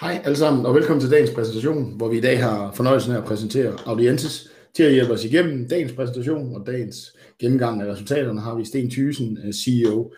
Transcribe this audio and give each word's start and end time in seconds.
Hej 0.00 0.20
alle 0.24 0.36
sammen, 0.36 0.66
og 0.66 0.74
velkommen 0.74 1.00
til 1.00 1.10
dagens 1.10 1.30
præsentation, 1.30 1.96
hvor 1.96 2.08
vi 2.08 2.18
i 2.18 2.20
dag 2.20 2.42
har 2.42 2.72
fornøjelsen 2.72 3.12
af 3.12 3.18
at 3.18 3.24
præsentere 3.24 3.76
Audientes. 3.86 4.50
Til 4.74 4.82
at 4.82 4.92
hjælpe 4.92 5.12
os 5.12 5.24
igennem 5.24 5.68
dagens 5.68 5.92
præsentation 5.92 6.54
og 6.56 6.66
dagens 6.66 7.16
gennemgang 7.38 7.82
af 7.82 7.92
resultaterne 7.92 8.40
har 8.40 8.54
vi 8.54 8.64
Sten 8.64 8.90
Thysen, 8.90 9.38
øh, 9.44 9.52
CEO. 9.52 10.12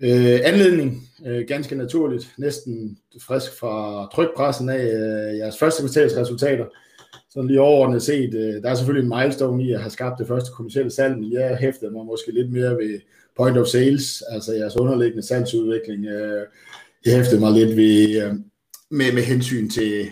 Øh, 0.00 0.40
anledning, 0.44 1.08
øh, 1.26 1.44
ganske 1.48 1.74
naturligt, 1.74 2.34
næsten 2.38 2.98
frisk 3.26 3.58
fra 3.60 4.08
trykpressen 4.14 4.68
af 4.68 4.84
øh, 4.84 5.38
jeres 5.38 5.58
første 5.58 5.82
kvartalsresultater. 5.82 6.64
Sådan 7.30 7.48
lige 7.48 7.60
overordnet 7.60 8.02
set, 8.02 8.34
øh, 8.34 8.62
der 8.62 8.70
er 8.70 8.74
selvfølgelig 8.74 9.10
en 9.10 9.18
milestone 9.18 9.64
i 9.64 9.72
at 9.72 9.80
have 9.80 9.90
skabt 9.90 10.18
det 10.18 10.28
første 10.28 10.50
kommersielle 10.52 10.90
salg, 10.90 11.18
men 11.18 11.32
jeg 11.32 11.56
hæfter 11.60 11.90
mig 11.90 12.06
måske 12.06 12.32
lidt 12.32 12.52
mere 12.52 12.70
ved 12.70 13.00
point 13.36 13.58
of 13.58 13.66
sales, 13.66 14.22
altså 14.30 14.52
jeres 14.52 14.76
underliggende 14.76 15.26
salgsudvikling. 15.26 16.06
Øh, 16.06 16.42
jeg 17.04 17.16
hæftede 17.16 17.40
mig 17.40 17.52
lidt 17.52 17.76
ved, 17.76 18.22
øh, 18.22 18.34
med, 18.94 19.12
med 19.12 19.22
hensyn 19.22 19.70
til 19.70 20.10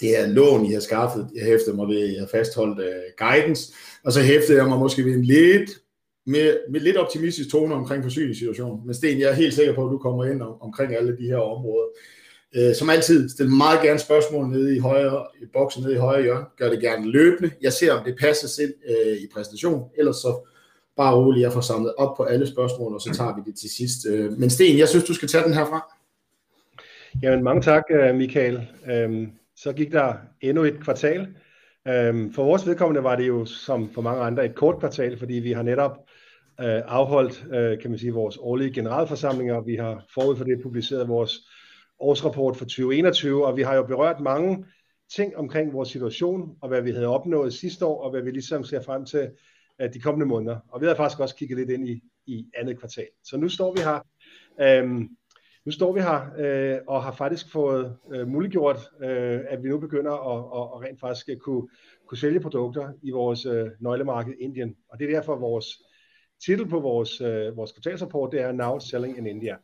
det 0.00 0.08
her 0.08 0.26
lån, 0.26 0.66
I 0.66 0.72
har 0.72 0.80
skaffet. 0.80 1.28
Jeg 1.34 1.44
hæftede 1.44 1.76
mig 1.76 1.88
ved, 1.88 2.00
at 2.08 2.14
jeg 2.14 2.28
fastholdt 2.30 2.78
uh, 2.78 3.26
guidance, 3.28 3.72
og 4.04 4.12
så 4.12 4.20
hæftede 4.20 4.58
jeg 4.58 4.68
mig 4.68 4.78
måske 4.78 5.04
ved 5.04 5.12
en 5.12 5.24
lidt 5.24 5.70
med, 6.26 6.56
med 6.70 6.80
lidt 6.80 6.96
optimistisk 6.96 7.50
tone 7.50 7.74
omkring 7.74 8.02
forsyningssituationen. 8.02 8.86
Men 8.86 8.94
Sten, 8.94 9.20
jeg 9.20 9.30
er 9.30 9.34
helt 9.34 9.54
sikker 9.54 9.74
på, 9.74 9.86
at 9.86 9.92
du 9.92 9.98
kommer 9.98 10.24
ind 10.24 10.42
om, 10.42 10.54
omkring 10.60 10.96
alle 10.96 11.16
de 11.16 11.26
her 11.26 11.36
områder. 11.36 11.86
Uh, 12.58 12.74
som 12.74 12.90
altid, 12.90 13.28
stil 13.28 13.50
meget 13.50 13.82
gerne 13.82 13.98
spørgsmål 13.98 14.48
nede 14.48 14.76
i 14.76 14.78
højre, 14.78 15.26
i 15.42 15.46
boksen 15.52 15.82
nede 15.82 15.94
i 15.94 15.98
højre 15.98 16.22
hjørne. 16.22 16.44
Gør 16.58 16.70
det 16.70 16.80
gerne 16.80 17.10
løbende. 17.10 17.50
Jeg 17.62 17.72
ser, 17.72 17.92
om 17.92 18.04
det 18.04 18.16
passer 18.20 18.48
selv 18.48 18.74
uh, 18.88 19.22
i 19.22 19.26
præsentationen. 19.34 19.84
Ellers 19.98 20.16
så 20.16 20.48
bare 20.96 21.16
roligt, 21.16 21.42
jeg 21.42 21.52
får 21.52 21.60
samlet 21.60 21.94
op 21.94 22.16
på 22.16 22.22
alle 22.22 22.46
spørgsmål, 22.46 22.94
og 22.94 23.00
så 23.00 23.14
tager 23.14 23.34
vi 23.34 23.50
det 23.50 23.58
til 23.58 23.70
sidst. 23.70 24.06
Uh, 24.12 24.38
men 24.40 24.50
Sten, 24.50 24.78
jeg 24.78 24.88
synes, 24.88 25.04
du 25.04 25.14
skal 25.14 25.28
tage 25.28 25.44
den 25.44 25.54
herfra. 25.54 26.01
Jamen 27.20 27.44
mange 27.44 27.62
tak, 27.62 27.82
øh, 27.90 28.14
Michael. 28.14 28.68
Øhm, 28.86 29.32
så 29.56 29.72
gik 29.72 29.92
der 29.92 30.14
endnu 30.40 30.62
et 30.62 30.80
kvartal. 30.80 31.34
Øhm, 31.88 32.32
for 32.32 32.44
vores 32.44 32.66
vedkommende 32.66 33.04
var 33.04 33.16
det 33.16 33.28
jo, 33.28 33.44
som 33.44 33.90
for 33.90 34.02
mange 34.02 34.22
andre, 34.22 34.44
et 34.44 34.54
kort 34.54 34.78
kvartal, 34.78 35.18
fordi 35.18 35.34
vi 35.34 35.52
har 35.52 35.62
netop 35.62 35.98
øh, 36.60 36.82
afholdt, 36.86 37.46
øh, 37.54 37.78
kan 37.78 37.90
man 37.90 37.98
sige, 37.98 38.12
vores 38.12 38.36
årlige 38.40 38.72
generalforsamlinger. 38.72 39.60
Vi 39.60 39.74
har 39.74 40.04
forud 40.14 40.36
for 40.36 40.44
det 40.44 40.62
publiceret 40.62 41.08
vores 41.08 41.38
årsrapport 42.00 42.56
for 42.56 42.64
2021, 42.64 43.46
og 43.46 43.56
vi 43.56 43.62
har 43.62 43.74
jo 43.74 43.82
berørt 43.82 44.20
mange 44.20 44.64
ting 45.16 45.36
omkring 45.36 45.72
vores 45.72 45.88
situation, 45.88 46.56
og 46.62 46.68
hvad 46.68 46.82
vi 46.82 46.90
havde 46.90 47.06
opnået 47.06 47.54
sidste 47.54 47.86
år, 47.86 48.04
og 48.04 48.10
hvad 48.10 48.22
vi 48.22 48.30
ligesom 48.30 48.64
ser 48.64 48.82
frem 48.82 49.04
til 49.04 49.30
de 49.94 50.00
kommende 50.00 50.26
måneder. 50.26 50.58
Og 50.68 50.80
vi 50.80 50.86
har 50.86 50.94
faktisk 50.94 51.20
også 51.20 51.36
kigget 51.36 51.58
lidt 51.58 51.70
ind 51.70 51.88
i, 51.88 52.02
i 52.26 52.46
andet 52.54 52.78
kvartal. 52.78 53.08
Så 53.24 53.36
nu 53.36 53.48
står 53.48 53.74
vi 53.74 53.80
her. 53.80 54.06
Øhm, 54.60 55.08
nu 55.64 55.72
står 55.72 55.92
vi 55.92 56.00
her 56.00 56.30
øh, 56.38 56.78
og 56.88 57.02
har 57.02 57.12
faktisk 57.12 57.52
fået 57.52 57.96
øh, 58.14 58.28
muliggjort, 58.28 58.90
øh, 59.02 59.40
at 59.48 59.62
vi 59.62 59.68
nu 59.68 59.78
begynder 59.78 60.12
at, 60.12 60.38
at, 60.38 60.68
at 60.74 60.88
rent 60.88 61.00
faktisk 61.00 61.28
øh, 61.28 61.36
kunne, 61.36 61.68
kunne 62.06 62.18
sælge 62.18 62.40
produkter 62.40 62.92
i 63.02 63.10
vores 63.10 63.46
øh, 63.46 63.70
nøglemarked 63.80 64.34
Indien. 64.40 64.76
Og 64.88 64.98
det 64.98 65.10
er 65.10 65.14
derfor 65.14 65.36
vores 65.36 65.66
titel 66.44 66.68
på 66.68 66.80
vores, 66.80 67.20
øh, 67.20 67.56
vores 67.56 67.72
kvartalsrapport, 67.72 68.32
det 68.32 68.40
er 68.40 68.52
Now 68.52 68.78
Selling 68.78 69.18
in 69.18 69.26
India. 69.26 69.56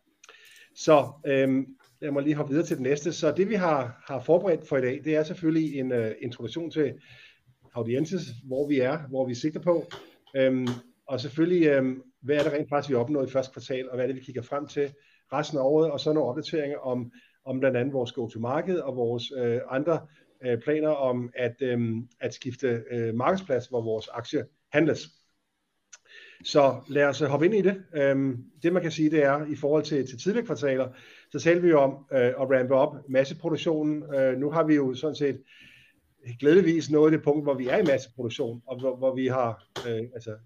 Så 0.75 1.07
øh, 1.27 1.67
jeg 2.01 2.13
må 2.13 2.21
lige 2.21 2.35
hoppe 2.35 2.51
videre 2.51 2.67
til 2.67 2.77
det 2.77 2.83
næste. 2.83 3.13
Så 3.13 3.33
det 3.33 3.49
vi 3.49 3.55
har, 3.55 4.05
har 4.09 4.21
forberedt 4.21 4.69
for 4.69 4.77
i 4.77 4.81
dag, 4.81 5.01
det 5.05 5.17
er 5.17 5.23
selvfølgelig 5.23 5.79
en 5.79 5.93
øh, 5.93 6.15
introduktion 6.21 6.71
til 6.71 6.95
audiences, 7.75 8.23
hvor 8.45 8.69
vi 8.69 8.81
er, 8.81 8.99
hvor 9.09 9.27
vi 9.27 9.35
sigter 9.35 9.61
på. 9.61 9.87
Øhm, 10.37 10.69
og 11.07 11.21
selvfølgelig, 11.21 11.67
øhm, 11.67 12.03
hvad 12.23 12.37
er 12.37 12.43
det 12.43 12.53
rent 12.53 12.69
faktisk, 12.69 12.89
vi 12.89 12.95
har 12.95 13.01
opnået 13.01 13.29
i 13.29 13.33
første 13.33 13.53
kvartal, 13.53 13.91
og 13.91 13.95
hvad 13.95 14.05
er 14.05 14.07
det, 14.07 14.17
vi 14.17 14.25
kigger 14.25 14.43
frem 14.43 14.67
til 14.67 14.93
resten 15.33 15.59
af 15.59 15.63
året, 15.63 15.91
og 15.91 16.01
så 16.01 16.13
nogle 16.13 16.29
opdateringer 16.29 16.79
om, 16.79 17.13
om 17.45 17.61
blandt 17.61 17.77
andet 17.77 17.95
vores 17.95 18.13
go-to-market 18.13 18.83
og 18.83 18.97
vores 18.97 19.33
øh, 19.37 19.61
andre 19.71 20.01
øh, 20.45 20.59
planer 20.61 20.91
om 20.91 21.31
at, 21.35 21.55
øh, 21.61 21.97
at 22.21 22.35
skifte 22.35 22.83
øh, 22.91 23.15
markedsplads, 23.15 23.67
hvor 23.67 23.81
vores 23.81 24.09
aktie 24.09 24.45
handles. 24.73 25.01
Så 26.45 26.81
lad 26.89 27.05
os 27.05 27.23
øh, 27.23 27.29
hoppe 27.29 27.47
ind 27.47 27.55
i 27.55 27.63
det. 27.63 27.83
Øhm, 27.95 28.45
det 28.63 28.73
man 28.73 28.83
kan 28.83 28.91
sige, 28.91 29.11
det 29.11 29.25
er 29.25 29.47
i 29.47 29.57
forhold 29.57 29.85
til, 29.85 30.07
til 30.09 30.19
tidligere 30.19 30.47
kvartaler, 30.47 30.89
så 31.33 31.41
talte 31.41 31.63
vi 31.63 31.69
jo 31.69 31.81
om 31.81 32.07
øh, 32.13 32.27
at 32.27 32.51
rampe 32.51 32.75
op 32.75 32.97
masseproduktionen. 33.09 34.15
Øh, 34.15 34.39
nu 34.39 34.51
har 34.51 34.65
vi 34.65 34.75
jo 34.75 34.95
sådan 34.95 35.17
set 35.17 35.43
glædeligvis 36.41 36.91
nået 36.91 37.13
det 37.13 37.23
punkt, 37.23 37.45
hvor 37.45 37.55
vi 37.55 37.67
er 37.67 37.77
i 37.77 37.85
masseproduktion, 37.85 38.63
og 38.67 38.81
hvor, 38.81 38.97
hvor 38.97 39.15
vi 39.15 39.27
har 39.27 39.65
øh, 39.89 40.03
altså 40.15 40.37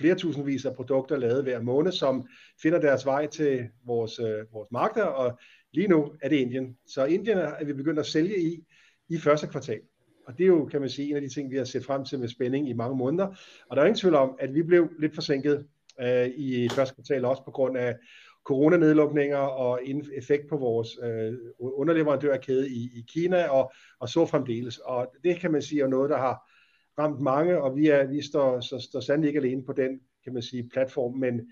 flere 0.00 0.14
tusindvis 0.14 0.64
af 0.64 0.74
produkter 0.74 1.16
lavet 1.16 1.42
hver 1.42 1.62
måned, 1.62 1.92
som 1.92 2.26
finder 2.62 2.80
deres 2.80 3.06
vej 3.06 3.26
til 3.26 3.68
vores, 3.86 4.18
øh, 4.18 4.52
vores 4.52 4.70
markeder, 4.70 5.06
og 5.06 5.38
lige 5.72 5.88
nu 5.88 6.12
er 6.22 6.28
det 6.28 6.36
Indien. 6.36 6.76
Så 6.86 7.04
Indien 7.04 7.38
er 7.38 7.64
vi 7.64 7.72
begyndt 7.72 7.98
at 7.98 8.06
sælge 8.06 8.40
i 8.40 8.64
i 9.08 9.18
første 9.18 9.46
kvartal. 9.46 9.80
Og 10.26 10.38
det 10.38 10.44
er 10.44 10.48
jo, 10.48 10.64
kan 10.64 10.80
man 10.80 10.90
sige, 10.90 11.10
en 11.10 11.16
af 11.16 11.22
de 11.22 11.28
ting, 11.28 11.50
vi 11.50 11.56
har 11.56 11.64
set 11.64 11.84
frem 11.84 12.04
til 12.04 12.18
med 12.18 12.28
spænding 12.28 12.68
i 12.68 12.72
mange 12.72 12.96
måneder. 12.96 13.26
Og 13.70 13.76
der 13.76 13.82
er 13.82 13.86
ingen 13.86 14.00
tvivl 14.00 14.14
om, 14.14 14.36
at 14.38 14.54
vi 14.54 14.62
blev 14.62 14.90
lidt 14.98 15.14
forsinket 15.14 15.66
øh, 16.00 16.26
i 16.26 16.68
første 16.68 16.94
kvartal, 16.94 17.24
også 17.24 17.44
på 17.44 17.50
grund 17.50 17.78
af 17.78 17.96
coronanedlukninger 18.44 19.36
og 19.36 19.80
effekt 20.16 20.48
på 20.48 20.56
vores 20.56 20.88
øh, 21.02 21.32
underleverandørkæde 21.58 22.70
i, 22.70 22.90
i 22.94 23.04
Kina 23.08 23.48
og, 23.48 23.72
og 24.00 24.08
så 24.08 24.26
fremdeles. 24.26 24.78
Og 24.78 25.14
det 25.24 25.36
kan 25.40 25.52
man 25.52 25.62
sige 25.62 25.82
er 25.82 25.88
noget, 25.88 26.10
der 26.10 26.18
har 26.18 26.49
ramt 26.98 27.20
mange, 27.20 27.62
og 27.62 27.76
vi, 27.76 27.86
er, 27.86 28.06
vi 28.06 28.22
står, 28.22 28.60
så, 28.60 28.78
står 28.78 29.00
sandelig 29.00 29.28
ikke 29.28 29.40
alene 29.40 29.64
på 29.64 29.72
den, 29.72 30.00
kan 30.24 30.32
man 30.32 30.42
sige, 30.42 30.68
platform, 30.68 31.18
men 31.18 31.50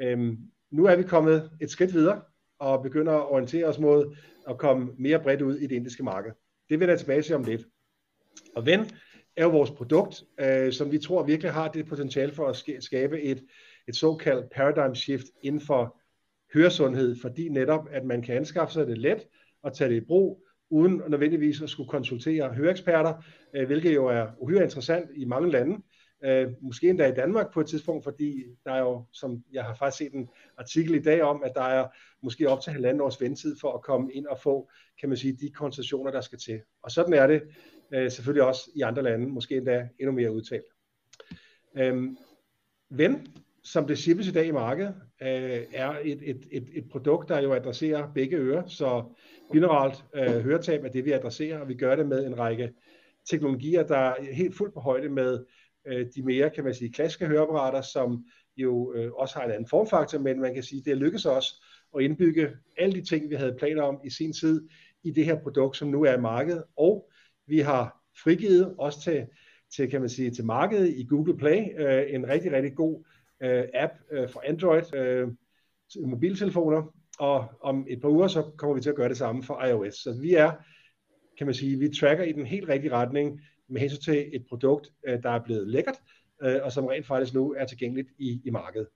øhm, 0.00 0.38
nu 0.70 0.84
er 0.84 0.96
vi 0.96 1.02
kommet 1.02 1.50
et 1.60 1.70
skridt 1.70 1.94
videre, 1.94 2.22
og 2.58 2.82
begynder 2.82 3.12
at 3.12 3.30
orientere 3.30 3.66
os 3.66 3.78
mod 3.78 4.16
at 4.48 4.58
komme 4.58 4.92
mere 4.98 5.22
bredt 5.22 5.42
ud 5.42 5.56
i 5.56 5.66
det 5.66 5.76
indiske 5.76 6.02
marked. 6.02 6.32
Det 6.68 6.80
vil 6.80 6.88
jeg 6.88 6.98
tilbage 6.98 7.22
til 7.22 7.34
om 7.34 7.44
lidt. 7.44 7.66
Og 8.56 8.66
Ven 8.66 8.80
er 9.36 9.44
jo 9.44 9.50
vores 9.50 9.70
produkt, 9.70 10.24
øh, 10.40 10.72
som 10.72 10.92
vi 10.92 10.98
tror 10.98 11.22
virkelig 11.22 11.52
har 11.52 11.68
det 11.68 11.86
potentiale 11.86 12.32
for 12.32 12.48
at 12.48 12.64
skabe 12.80 13.22
et, 13.22 13.44
et 13.88 13.96
såkaldt 13.96 14.50
paradigm 14.50 14.94
shift 14.94 15.26
inden 15.42 15.60
for 15.60 16.00
høresundhed, 16.54 17.16
fordi 17.20 17.48
netop, 17.48 17.88
at 17.90 18.04
man 18.04 18.22
kan 18.22 18.36
anskaffe 18.36 18.74
sig 18.74 18.86
det 18.86 18.98
let 18.98 19.26
og 19.62 19.74
tage 19.74 19.90
det 19.90 19.96
i 19.96 20.06
brug, 20.06 20.45
uden 20.70 21.02
nødvendigvis 21.08 21.62
at 21.62 21.70
skulle 21.70 21.88
konsultere 21.88 22.54
høreeksperter, 22.54 23.22
øh, 23.54 23.66
hvilket 23.66 23.94
jo 23.94 24.06
er 24.06 24.26
uhyre 24.38 24.62
interessant 24.62 25.10
i 25.14 25.24
mange 25.24 25.50
lande. 25.50 25.82
Øh, 26.24 26.48
måske 26.60 26.88
endda 26.88 27.06
i 27.06 27.14
Danmark 27.14 27.52
på 27.52 27.60
et 27.60 27.66
tidspunkt, 27.66 28.04
fordi 28.04 28.44
der 28.64 28.72
er 28.72 28.78
jo, 28.80 29.04
som 29.12 29.44
jeg 29.52 29.64
har 29.64 29.74
faktisk 29.74 29.98
set 29.98 30.12
en 30.12 30.28
artikel 30.58 30.94
i 30.94 31.02
dag 31.02 31.22
om, 31.22 31.42
at 31.44 31.52
der 31.54 31.62
er 31.62 31.88
måske 32.22 32.48
op 32.48 32.60
til 32.60 32.72
halvanden 32.72 33.00
års 33.00 33.20
ventetid 33.20 33.56
for 33.60 33.72
at 33.72 33.82
komme 33.82 34.12
ind 34.12 34.26
og 34.26 34.38
få, 34.38 34.70
kan 35.00 35.08
man 35.08 35.18
sige, 35.18 35.36
de 35.40 35.50
konsultationer, 35.50 36.10
der 36.10 36.20
skal 36.20 36.38
til. 36.38 36.60
Og 36.82 36.90
sådan 36.90 37.14
er 37.14 37.26
det 37.26 37.42
øh, 37.94 38.10
selvfølgelig 38.10 38.44
også 38.44 38.70
i 38.74 38.80
andre 38.80 39.02
lande, 39.02 39.26
måske 39.26 39.56
endda 39.56 39.88
endnu 39.98 40.12
mere 40.12 40.32
udtalt. 40.32 40.64
Øhm, 41.78 42.16
Ven, 42.90 43.26
som 43.66 43.86
det 43.86 43.98
shippes 43.98 44.28
i 44.28 44.32
dag 44.32 44.46
i 44.46 44.50
markedet, 44.50 44.94
øh, 45.22 45.62
er 45.72 45.98
et, 46.04 46.20
et, 46.22 46.46
et, 46.52 46.68
et 46.74 46.88
produkt, 46.90 47.28
der 47.28 47.40
jo 47.40 47.52
adresserer 47.52 48.12
begge 48.14 48.36
ører, 48.36 48.66
så 48.66 49.04
generelt 49.52 50.04
øh, 50.14 50.40
høretab 50.40 50.84
er 50.84 50.88
det, 50.88 51.04
vi 51.04 51.12
adresserer, 51.12 51.58
og 51.58 51.68
vi 51.68 51.74
gør 51.74 51.96
det 51.96 52.06
med 52.06 52.26
en 52.26 52.38
række 52.38 52.72
teknologier, 53.30 53.82
der 53.82 53.96
er 53.96 54.32
helt 54.32 54.56
fuldt 54.56 54.74
på 54.74 54.80
højde 54.80 55.08
med 55.08 55.44
øh, 55.86 56.06
de 56.16 56.22
mere, 56.22 56.50
kan 56.50 56.64
man 56.64 56.74
sige, 56.74 56.92
klassiske 56.92 57.26
høreapparater, 57.26 57.80
som 57.80 58.24
jo 58.56 58.92
øh, 58.94 59.12
også 59.12 59.34
har 59.38 59.44
en 59.44 59.50
anden 59.50 59.68
formfaktor, 59.68 60.18
men 60.18 60.40
man 60.40 60.54
kan 60.54 60.62
sige, 60.62 60.82
det 60.84 60.96
lykkedes 60.96 61.26
os 61.26 61.62
at 61.96 62.02
indbygge 62.02 62.50
alle 62.78 63.00
de 63.00 63.04
ting, 63.04 63.30
vi 63.30 63.34
havde 63.34 63.56
planer 63.58 63.82
om 63.82 64.00
i 64.04 64.10
sin 64.10 64.32
tid, 64.32 64.68
i 65.04 65.10
det 65.10 65.24
her 65.24 65.42
produkt, 65.42 65.76
som 65.76 65.88
nu 65.88 66.04
er 66.04 66.14
i 66.14 66.20
markedet, 66.20 66.64
og 66.76 67.10
vi 67.46 67.58
har 67.58 68.02
frigivet 68.22 68.74
også 68.78 69.00
til, 69.00 69.26
til 69.76 69.90
kan 69.90 70.00
man 70.00 70.10
sige, 70.10 70.30
til 70.30 70.44
markedet 70.44 70.88
i 70.88 71.06
Google 71.08 71.36
Play, 71.36 71.64
øh, 71.78 72.14
en 72.14 72.28
rigtig, 72.28 72.52
rigtig 72.52 72.74
god 72.74 73.04
øh, 73.42 73.64
app 73.74 73.92
øh, 74.12 74.28
for 74.28 74.42
Android 74.46 74.94
øh, 74.94 75.28
mobiltelefoner, 76.06 76.94
og 77.18 77.48
om 77.60 77.86
et 77.88 78.00
par 78.00 78.08
uger, 78.08 78.28
så 78.28 78.42
kommer 78.56 78.74
vi 78.74 78.80
til 78.80 78.90
at 78.90 78.96
gøre 78.96 79.08
det 79.08 79.16
samme 79.16 79.42
for 79.42 79.64
iOS. 79.64 79.94
Så 79.94 80.18
vi 80.20 80.34
er, 80.34 80.52
kan 81.38 81.46
man 81.46 81.54
sige, 81.54 81.78
vi 81.78 81.88
tracker 81.88 82.24
i 82.24 82.32
den 82.32 82.46
helt 82.46 82.68
rigtige 82.68 82.92
retning 82.92 83.40
med 83.68 83.80
hensyn 83.80 84.00
til 84.00 84.28
et 84.32 84.44
produkt, 84.48 84.92
øh, 85.06 85.22
der 85.22 85.30
er 85.30 85.44
blevet 85.44 85.68
lækkert, 85.68 85.96
øh, 86.42 86.56
og 86.62 86.72
som 86.72 86.86
rent 86.86 87.06
faktisk 87.06 87.34
nu 87.34 87.54
er 87.58 87.66
tilgængeligt 87.66 88.08
i, 88.18 88.40
i 88.44 88.50
markedet. 88.50 88.88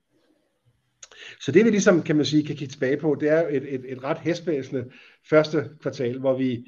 Så 1.41 1.53
det 1.53 1.65
vi 1.65 1.71
ligesom, 1.71 2.03
kan 2.03 2.17
man 2.17 2.25
sige, 2.25 2.47
kan 2.47 2.57
kigge 2.57 2.73
tilbage 2.73 2.97
på, 2.97 3.17
det 3.21 3.29
er 3.29 3.49
et, 3.49 3.75
et, 3.75 3.93
et 3.93 4.05
ret 4.05 4.19
hæsblæsende 4.19 4.91
første 5.31 5.71
kvartal, 5.81 6.19
hvor 6.19 6.39
vi, 6.39 6.67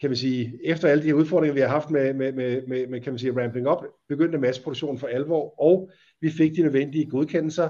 kan 0.00 0.10
man 0.10 0.16
sige, 0.16 0.60
efter 0.64 0.88
alle 0.88 1.04
de 1.04 1.16
udfordringer, 1.16 1.54
vi 1.54 1.60
har 1.60 1.68
haft 1.68 1.90
med, 1.90 2.14
med, 2.14 2.32
med, 2.32 2.66
med, 2.66 2.86
med 2.86 3.00
kan 3.00 3.12
man 3.12 3.18
sige, 3.18 3.42
ramping 3.42 3.68
up, 3.68 3.84
begyndte 4.08 4.38
masseproduktionen 4.38 4.98
for 4.98 5.06
alvor, 5.06 5.62
og 5.62 5.90
vi 6.20 6.30
fik 6.30 6.56
de 6.56 6.62
nødvendige 6.62 7.10
godkendelser, 7.10 7.68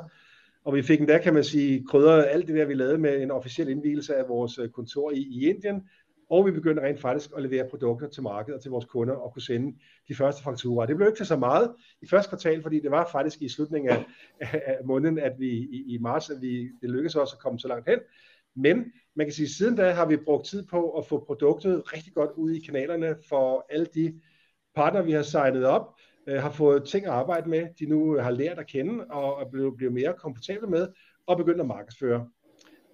og 0.65 0.75
vi 0.75 0.83
fik 0.83 1.01
endda, 1.01 1.19
kan 1.19 1.35
man 1.35 1.45
sige, 1.45 1.85
krydret 1.89 2.27
alt 2.29 2.47
det 2.47 2.57
der, 2.57 2.65
vi 2.65 2.75
lavede 2.75 2.99
med 2.99 3.23
en 3.23 3.31
officiel 3.31 3.69
indvielse 3.69 4.17
af 4.17 4.29
vores 4.29 4.59
øh, 4.59 4.69
kontor 4.69 5.11
i, 5.11 5.19
i 5.19 5.49
Indien, 5.49 5.83
og 6.31 6.47
vi 6.47 6.51
begyndte 6.51 6.83
rent 6.83 7.01
faktisk 7.01 7.31
at 7.37 7.43
levere 7.43 7.69
produkter 7.71 8.09
til 8.09 8.23
markedet 8.23 8.57
og 8.57 8.63
til 8.63 8.71
vores 8.71 8.85
kunder 8.85 9.15
og 9.15 9.33
kunne 9.33 9.43
sende 9.43 9.77
de 10.09 10.15
første 10.15 10.43
fakturer. 10.43 10.87
Det 10.87 10.97
blev 10.97 11.09
ikke 11.09 11.17
til 11.17 11.27
så 11.27 11.37
meget 11.37 11.75
i 12.03 12.07
første 12.07 12.29
kvartal, 12.29 12.63
fordi 12.63 12.81
det 12.81 12.91
var 12.91 13.09
faktisk 13.13 13.43
i 13.43 13.49
slutningen 13.49 13.91
af, 13.91 14.05
af 14.41 14.79
måneden, 14.85 15.19
at 15.19 15.33
vi 15.39 15.51
i, 15.51 15.85
i 15.95 15.99
marts, 15.99 16.31
at 16.31 16.37
vi, 16.41 16.69
det 16.81 16.91
lykkedes 16.91 17.17
os 17.17 17.33
at 17.33 17.39
komme 17.39 17.59
så 17.59 17.69
langt 17.69 17.89
hen. 17.89 17.99
Men 18.57 18.85
man 19.19 19.27
kan 19.27 19.35
sige, 19.35 19.49
siden 19.49 19.77
da 19.77 19.91
har 19.91 20.07
vi 20.07 20.17
brugt 20.17 20.47
tid 20.47 20.67
på 20.67 20.91
at 20.91 21.07
få 21.07 21.25
produktet 21.27 21.93
rigtig 21.93 22.13
godt 22.15 22.31
ud 22.37 22.51
i 22.51 22.61
kanalerne 22.61 23.17
for 23.29 23.67
alle 23.71 23.87
de 23.95 24.21
partnere, 24.75 25.05
vi 25.05 25.13
har 25.13 25.23
signet 25.23 25.65
op, 25.65 25.95
øh, 26.27 26.43
har 26.43 26.51
fået 26.51 26.85
ting 26.85 27.07
at 27.07 27.13
arbejde 27.13 27.51
med, 27.51 27.67
de 27.79 27.87
nu 27.87 28.17
øh, 28.17 28.25
har 28.25 28.31
lært 28.31 28.59
at 28.59 28.67
kende 28.67 29.05
og 29.05 29.43
er 29.43 29.51
blevet, 29.51 29.77
blevet 29.77 29.95
mere 29.95 30.15
komfortable 30.19 30.67
med, 30.67 30.89
og 31.27 31.37
begyndt 31.37 31.61
at 31.61 31.67
markedsføre. 31.67 32.29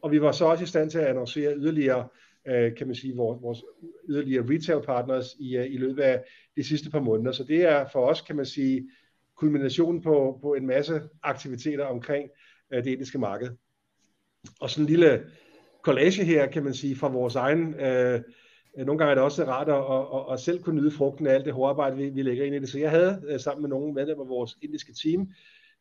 Og 0.03 0.11
vi 0.11 0.21
var 0.21 0.33
så 0.33 0.45
også 0.45 0.65
i 0.65 0.67
stand 0.67 0.91
til 0.91 0.99
at 0.99 1.07
annoncere 1.07 1.57
yderligere, 1.57 2.09
øh, 2.49 2.77
kan 2.77 2.87
man 2.87 2.97
sige, 2.97 3.17
vores, 3.17 3.43
vores 3.43 3.63
yderligere 4.09 4.47
retail 4.51 4.83
partners 4.83 5.35
i, 5.39 5.57
øh, 5.57 5.67
i 5.67 5.77
løbet 5.77 6.03
af 6.03 6.25
de 6.57 6.65
sidste 6.65 6.91
par 6.91 7.01
måneder. 7.01 7.33
Så 7.33 7.45
det 7.45 7.65
er 7.65 7.87
for 7.93 8.07
os, 8.07 8.21
kan 8.21 8.37
man 8.37 8.47
sige, 8.47 8.91
kulminationen 9.37 10.03
på, 10.03 10.39
på 10.43 10.55
en 10.55 10.67
masse 10.67 11.03
aktiviteter 11.23 11.85
omkring 11.85 12.31
øh, 12.73 12.85
det 12.85 12.91
indiske 12.91 13.19
marked. 13.19 13.51
Og 14.61 14.71
sådan 14.71 14.85
en 14.85 14.91
lille 14.91 15.25
collage 15.85 16.25
her, 16.25 16.47
kan 16.47 16.65
man 16.65 16.75
sige, 16.75 16.97
fra 16.97 17.09
vores 17.09 17.35
egen 17.35 17.75
øh, 17.75 18.21
øh, 18.79 18.87
nogle 18.87 18.99
gange 18.99 19.11
er 19.11 19.15
det 19.15 19.25
også 19.25 19.45
rart 19.45 19.69
at, 19.69 19.75
at, 19.75 20.29
at, 20.29 20.33
at 20.33 20.41
selv 20.41 20.63
kunne 20.63 20.81
nyde 20.81 20.91
frugten 20.91 21.27
af 21.27 21.35
alt 21.35 21.45
det 21.45 21.53
hårde 21.53 21.71
arbejde, 21.71 21.97
vi, 21.97 22.11
vi 22.11 22.23
lægger 22.23 22.45
ind 22.45 22.55
i 22.55 22.59
det. 22.59 22.69
Så 22.69 22.79
jeg 22.79 22.91
havde 22.91 23.23
øh, 23.29 23.41
sammen 23.41 23.63
med 23.63 23.71
nogle 23.71 23.95
medlemmer 23.95 24.25
af 24.25 24.29
vores 24.29 24.57
indiske 24.63 24.93
team 25.03 25.29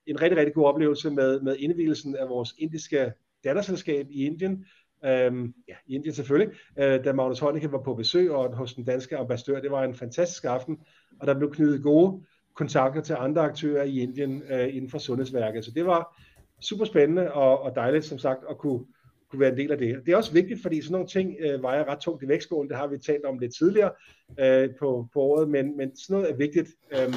en 0.06 0.22
rigtig, 0.22 0.38
rigtig 0.38 0.54
god 0.54 0.66
oplevelse 0.66 1.10
med, 1.10 1.42
med 1.42 1.56
indvielsen 1.60 2.16
af 2.16 2.30
vores 2.30 2.56
indiske 2.58 3.14
datterselskab 3.44 4.08
i 4.10 4.26
Indien. 4.26 4.66
Øhm, 5.06 5.54
ja, 5.68 5.74
i 5.88 5.96
Indien 5.96 6.14
selvfølgelig, 6.14 6.56
øh, 6.80 7.06
da 7.06 7.14
Magnus 7.14 7.40
Heunicke 7.40 7.72
var 7.72 7.82
på 7.82 7.96
besøg 7.96 8.32
og 8.32 8.56
hos 8.56 8.74
den 8.74 8.84
danske 8.84 9.18
ambassadør. 9.18 9.62
Det 9.62 9.72
var 9.72 9.84
en 9.84 9.96
fantastisk 9.96 10.46
aften, 10.46 10.78
og 11.20 11.28
der 11.28 11.38
blev 11.38 11.52
knyttet 11.52 11.84
gode 11.84 12.24
kontakter 12.56 13.02
til 13.02 13.16
andre 13.20 13.42
aktører 13.42 13.84
i 13.84 14.00
Indien 14.00 14.44
øh, 14.50 14.76
inden 14.76 14.90
for 14.90 14.98
sundhedsværket. 14.98 15.66
Så 15.66 15.72
det 15.72 15.86
var 15.86 16.22
super 16.62 16.86
spændende 16.86 17.32
og, 17.32 17.62
og 17.62 17.76
dejligt, 17.76 18.06
som 18.06 18.18
sagt, 18.18 18.40
at 18.50 18.58
kunne, 18.58 18.86
kunne 19.34 19.40
være 19.40 19.52
en 19.52 19.58
del 19.58 19.72
af 19.72 19.78
det. 19.78 20.02
Det 20.06 20.12
er 20.12 20.18
også 20.18 20.34
vigtigt, 20.34 20.62
fordi 20.62 20.82
sådan 20.82 20.92
nogle 20.92 21.08
ting 21.08 21.36
øh, 21.40 21.64
vejer 21.64 21.86
ret 21.86 22.00
tungt 22.00 22.24
i 22.24 22.28
vægtskålen. 22.28 22.70
Det 22.70 22.78
har 22.78 22.88
vi 22.88 22.98
talt 22.98 23.26
om 23.26 23.40
lidt 23.40 23.56
tidligere 23.56 23.92
øh, 24.40 24.70
på, 24.80 25.08
på 25.14 25.22
året, 25.22 25.50
men, 25.50 25.78
men 25.78 25.96
sådan 25.96 26.14
noget 26.14 26.32
er 26.32 26.36
vigtigt 26.36 26.70
øh, 26.92 27.14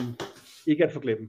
ikke 0.66 0.84
at 0.84 0.92
forglemme. 0.92 1.28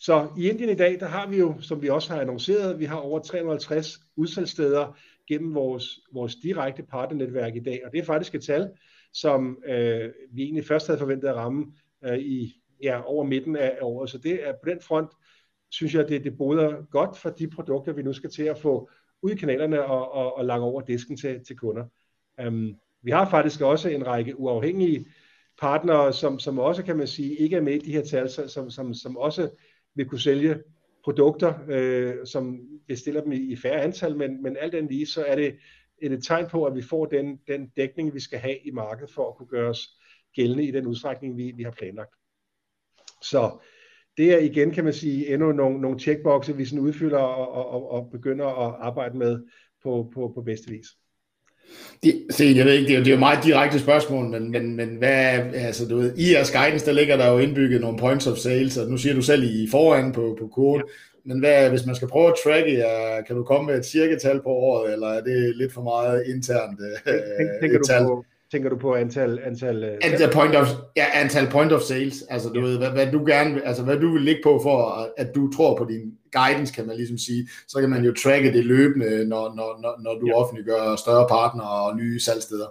Så 0.00 0.28
i 0.38 0.48
Indien 0.48 0.70
i 0.70 0.74
dag, 0.74 1.00
der 1.00 1.06
har 1.06 1.28
vi 1.28 1.38
jo, 1.38 1.60
som 1.60 1.82
vi 1.82 1.88
også 1.88 2.12
har 2.12 2.20
annonceret, 2.20 2.78
vi 2.78 2.84
har 2.84 2.96
over 2.96 3.18
350 3.18 3.98
udsalgssteder 4.16 4.98
gennem 5.28 5.54
vores, 5.54 6.00
vores 6.12 6.34
direkte 6.34 6.82
partnernetværk 6.82 7.56
i 7.56 7.60
dag, 7.60 7.80
og 7.86 7.92
det 7.92 8.00
er 8.00 8.04
faktisk 8.04 8.34
et 8.34 8.42
tal, 8.42 8.70
som 9.12 9.62
øh, 9.66 10.10
vi 10.32 10.42
egentlig 10.42 10.64
først 10.64 10.86
havde 10.86 10.98
forventet 10.98 11.28
at 11.28 11.36
ramme 11.36 11.66
øh, 12.04 12.18
i 12.18 12.54
ja, 12.82 13.02
over 13.02 13.24
midten 13.24 13.56
af 13.56 13.78
året. 13.80 14.10
Så 14.10 14.18
det 14.18 14.48
er 14.48 14.52
på 14.52 14.70
den 14.70 14.80
front, 14.80 15.10
synes 15.70 15.94
jeg, 15.94 16.08
det, 16.08 16.24
det 16.24 16.36
boder 16.36 16.90
godt 16.90 17.18
for 17.18 17.30
de 17.30 17.48
produkter, 17.48 17.92
vi 17.92 18.02
nu 18.02 18.12
skal 18.12 18.30
til 18.30 18.42
at 18.42 18.58
få 18.58 18.90
ud 19.22 19.30
i 19.30 19.36
kanalerne 19.36 19.84
og, 19.84 20.12
og, 20.12 20.36
og 20.36 20.44
lange 20.44 20.66
over 20.66 20.80
disken 20.80 21.16
til, 21.16 21.44
til 21.44 21.56
kunder. 21.56 21.84
Um, 22.46 22.76
vi 23.02 23.10
har 23.10 23.30
faktisk 23.30 23.60
også 23.60 23.88
en 23.88 24.06
række 24.06 24.40
uafhængige 24.40 25.06
partnere, 25.60 26.12
som, 26.12 26.38
som 26.38 26.58
også 26.58 26.82
kan 26.82 26.96
man 26.96 27.06
sige 27.06 27.36
ikke 27.36 27.56
er 27.56 27.60
med 27.60 27.72
i 27.72 27.78
de 27.78 27.92
her 27.92 28.04
tal, 28.04 28.30
som, 28.30 28.70
som, 28.70 28.94
som 28.94 29.16
også 29.16 29.50
vil 29.94 30.06
kunne 30.06 30.20
sælge 30.20 30.62
produkter, 31.04 31.54
øh, 31.68 32.26
som 32.26 32.60
bestiller 32.88 33.20
dem 33.20 33.32
i, 33.32 33.36
i 33.36 33.56
færre 33.56 33.82
antal, 33.82 34.16
men, 34.16 34.42
men 34.42 34.56
alt 34.56 34.74
andet 34.74 34.92
lige, 34.92 35.06
så 35.06 35.24
er 35.24 35.36
det 35.36 35.56
et, 35.98 36.12
et 36.12 36.24
tegn 36.24 36.48
på, 36.48 36.64
at 36.64 36.74
vi 36.74 36.82
får 36.82 37.06
den, 37.06 37.40
den 37.48 37.68
dækning, 37.68 38.14
vi 38.14 38.20
skal 38.20 38.38
have 38.38 38.58
i 38.64 38.70
markedet 38.70 39.14
for 39.14 39.28
at 39.28 39.36
kunne 39.36 39.48
gøre 39.48 39.68
os 39.68 39.88
gældende 40.34 40.64
i 40.64 40.70
den 40.70 40.86
udstrækning, 40.86 41.36
vi, 41.36 41.52
vi 41.56 41.62
har 41.62 41.70
planlagt. 41.70 42.14
Så 43.22 43.62
det 44.20 44.32
er 44.32 44.38
igen, 44.38 44.70
kan 44.70 44.84
man 44.84 44.92
sige, 44.92 45.32
endnu 45.32 45.52
nogle, 45.52 45.80
nogle 45.80 45.98
checkboxe, 45.98 46.56
vi 46.56 46.64
sådan 46.64 46.78
udfylder 46.78 47.18
og, 47.18 47.72
og, 47.72 47.92
og 47.92 48.08
begynder 48.12 48.46
at 48.46 48.74
arbejde 48.80 49.18
med 49.18 49.38
på, 49.82 50.10
på, 50.14 50.32
på 50.34 50.42
bedste 50.42 50.70
vis. 50.70 50.86
Det, 52.02 52.26
se, 52.30 52.52
jeg 52.56 52.64
ved 52.64 52.72
ikke, 52.72 52.88
det 52.88 52.96
er, 52.96 52.98
det 52.98 53.10
er 53.10 53.14
jo 53.14 53.18
meget 53.18 53.44
direkte 53.44 53.78
spørgsmål, 53.78 54.28
men, 54.28 54.50
men, 54.50 54.76
men 54.76 54.96
hvad, 54.96 55.38
altså 55.54 55.88
du 55.88 55.96
ved, 55.96 56.16
i 56.16 56.32
jeres 56.32 56.50
guidance, 56.50 56.86
der 56.86 56.92
ligger 56.92 57.16
der 57.16 57.32
jo 57.32 57.38
indbygget 57.38 57.80
nogle 57.80 57.98
points 57.98 58.26
of 58.26 58.36
sales, 58.36 58.76
og 58.78 58.90
nu 58.90 58.96
siger 58.96 59.14
du 59.14 59.22
selv 59.22 59.42
i 59.44 59.68
foran 59.70 60.12
på, 60.12 60.36
på 60.40 60.48
kode, 60.48 60.76
ja. 60.76 60.82
men 61.24 61.38
hvad, 61.38 61.70
hvis 61.70 61.86
man 61.86 61.94
skal 61.94 62.08
prøve 62.08 62.28
at 62.28 62.34
tracke, 62.44 62.72
ja, 62.72 63.22
kan 63.22 63.36
du 63.36 63.44
komme 63.44 63.66
med 63.66 63.78
et 63.78 63.86
cirketal 63.86 64.40
på 64.42 64.48
året, 64.48 64.92
eller 64.92 65.06
er 65.06 65.20
det 65.20 65.56
lidt 65.56 65.72
for 65.72 65.82
meget 65.82 66.24
internt 66.26 66.80
øh, 66.80 67.12
Tænker 67.62 67.78
du 67.78 67.84
tal? 67.84 68.02
på, 68.02 68.24
Tænker 68.50 68.68
du 68.70 68.76
på 68.76 68.94
antal... 68.94 69.40
Antal, 69.44 69.84
uh, 69.84 70.10
antal, 70.10 70.30
point, 70.32 70.56
of, 70.56 70.66
ja, 70.96 71.06
antal 71.14 71.46
point 71.50 71.72
of 71.72 71.80
sales, 71.80 72.22
altså 72.22 72.48
du 72.48 72.60
ja. 72.60 72.66
ved, 72.66 72.78
hvad, 72.78 72.90
hvad, 72.90 73.12
du 73.12 73.24
gerne, 73.26 73.66
altså 73.66 73.82
hvad 73.84 73.98
du 73.98 74.12
vil 74.12 74.22
ligge 74.22 74.40
på 74.44 74.60
for, 74.62 75.08
at 75.16 75.34
du 75.34 75.52
tror 75.52 75.76
på 75.76 75.84
din 75.84 76.18
guidance, 76.32 76.74
kan 76.74 76.86
man 76.86 76.96
ligesom 76.96 77.18
sige, 77.18 77.48
så 77.68 77.80
kan 77.80 77.90
man 77.90 78.04
jo 78.04 78.12
tracke 78.14 78.52
det 78.52 78.64
løbende, 78.64 79.24
når, 79.24 79.54
når, 79.54 79.78
når, 79.82 80.02
når 80.02 80.14
du 80.14 80.26
ja. 80.26 80.34
offentliggør 80.34 80.96
større 80.96 81.28
partnere 81.28 81.70
og 81.70 81.96
nye 81.96 82.20
salgsteder. 82.20 82.66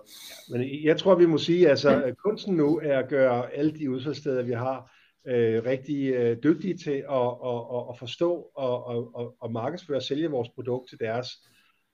Ja, 0.49 0.57
men 0.57 0.83
jeg 0.83 0.97
tror, 0.97 1.15
vi 1.15 1.25
må 1.25 1.37
sige, 1.37 1.69
altså 1.69 2.01
at 2.03 2.17
kunsten 2.17 2.55
nu 2.55 2.79
er 2.83 2.97
at 2.97 3.09
gøre 3.09 3.53
alle 3.53 3.71
de 3.71 3.91
udsalgssteder, 3.91 4.43
vi 4.43 4.53
har, 4.53 4.91
øh, 5.27 5.65
rigtig 5.65 6.13
øh, 6.13 6.37
dygtige 6.43 6.77
til 6.77 7.03
at, 7.09 7.27
at, 7.45 7.59
at, 7.75 7.83
at 7.89 7.99
forstå 7.99 8.47
og, 8.55 8.87
og, 8.87 9.15
og, 9.15 9.35
og 9.41 9.51
markedsføre 9.51 9.97
og 9.97 10.03
sælge 10.03 10.29
vores 10.29 10.49
produkt 10.49 10.89
til 10.89 10.99
deres 10.99 11.27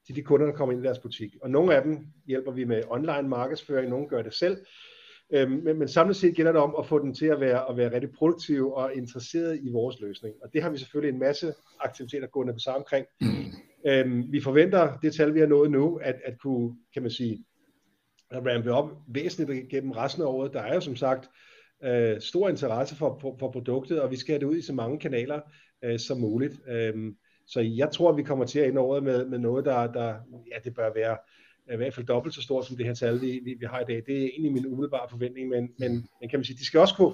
til 0.05 0.15
de 0.15 0.21
kunder, 0.21 0.45
der 0.45 0.53
kommer 0.53 0.73
ind 0.73 0.83
i 0.83 0.85
deres 0.85 0.99
butik. 0.99 1.35
Og 1.41 1.49
nogle 1.49 1.75
af 1.75 1.83
dem 1.83 2.07
hjælper 2.27 2.51
vi 2.51 2.63
med 2.63 2.83
online 2.89 3.29
markedsføring, 3.29 3.89
nogle 3.89 4.07
gør 4.07 4.21
det 4.21 4.33
selv. 4.33 4.57
Øhm, 5.33 5.51
men, 5.51 5.79
men 5.79 5.87
samlet 5.87 6.15
set 6.15 6.35
gælder 6.35 6.51
det 6.51 6.61
om 6.61 6.75
at 6.79 6.85
få 6.85 6.99
dem 6.99 7.13
til 7.13 7.25
at 7.25 7.39
være, 7.39 7.69
at 7.69 7.77
være 7.77 7.93
rigtig 7.93 8.11
produktive 8.11 8.75
og 8.77 8.95
interesseret 8.95 9.59
i 9.61 9.69
vores 9.71 10.01
løsning. 10.01 10.35
Og 10.43 10.53
det 10.53 10.63
har 10.63 10.69
vi 10.69 10.77
selvfølgelig 10.77 11.13
en 11.13 11.19
masse 11.19 11.53
aktiviteter 11.79 12.27
gående 12.27 12.53
på 12.53 12.59
sammen 12.59 12.79
omkring. 12.79 13.05
Øhm, 13.87 14.31
vi 14.31 14.41
forventer 14.41 14.97
det 14.97 15.13
tal, 15.13 15.33
vi 15.33 15.39
har 15.39 15.47
nået 15.47 15.71
nu, 15.71 15.95
at, 15.95 16.15
at 16.25 16.39
kunne, 16.39 16.75
kan 16.93 17.01
man 17.01 17.11
sige, 17.11 17.45
at 18.31 18.45
rampe 18.45 18.71
op 18.71 18.91
væsentligt 19.07 19.69
gennem 19.69 19.91
resten 19.91 20.23
af 20.23 20.27
året. 20.27 20.53
Der 20.53 20.61
er 20.61 20.73
jo 20.73 20.81
som 20.81 20.95
sagt 20.95 21.29
øh, 21.83 22.21
stor 22.21 22.49
interesse 22.49 22.95
for, 22.95 23.17
for, 23.21 23.35
for 23.39 23.51
produktet, 23.51 24.01
og 24.01 24.11
vi 24.11 24.15
skal 24.15 24.33
have 24.33 24.39
det 24.39 24.45
ud 24.45 24.57
i 24.57 24.61
så 24.61 24.73
mange 24.73 24.99
kanaler 24.99 25.41
øh, 25.83 25.99
som 25.99 26.17
muligt. 26.17 26.59
Øhm, 26.67 27.15
så 27.47 27.61
jeg 27.61 27.91
tror, 27.91 28.11
vi 28.11 28.23
kommer 28.23 28.45
til 28.45 28.59
at 28.59 28.69
ende 28.69 28.81
året 28.81 29.03
med, 29.03 29.25
med 29.25 29.39
noget, 29.39 29.65
der, 29.65 29.91
der 29.91 30.15
ja, 30.51 30.57
det 30.63 30.75
bør 30.75 30.93
være 30.93 31.17
i 31.73 31.75
hvert 31.75 31.93
fald 31.93 32.05
dobbelt 32.05 32.35
så 32.35 32.41
stort 32.41 32.65
som 32.65 32.77
det 32.77 32.85
her 32.85 32.93
tal, 32.93 33.21
vi, 33.21 33.39
vi, 33.43 33.53
vi 33.59 33.65
har 33.65 33.79
i 33.79 33.85
dag. 33.87 34.03
Det 34.05 34.17
er 34.21 34.25
egentlig 34.25 34.53
min 34.53 34.65
umiddelbare 34.65 35.09
forventning, 35.09 35.49
men, 35.49 35.69
men, 35.79 35.91
men 36.21 36.29
kan 36.29 36.39
man 36.39 36.43
sige, 36.43 36.57
de 36.57 36.65
skal 36.65 36.79
også 36.79 36.95
kunne, 36.95 37.13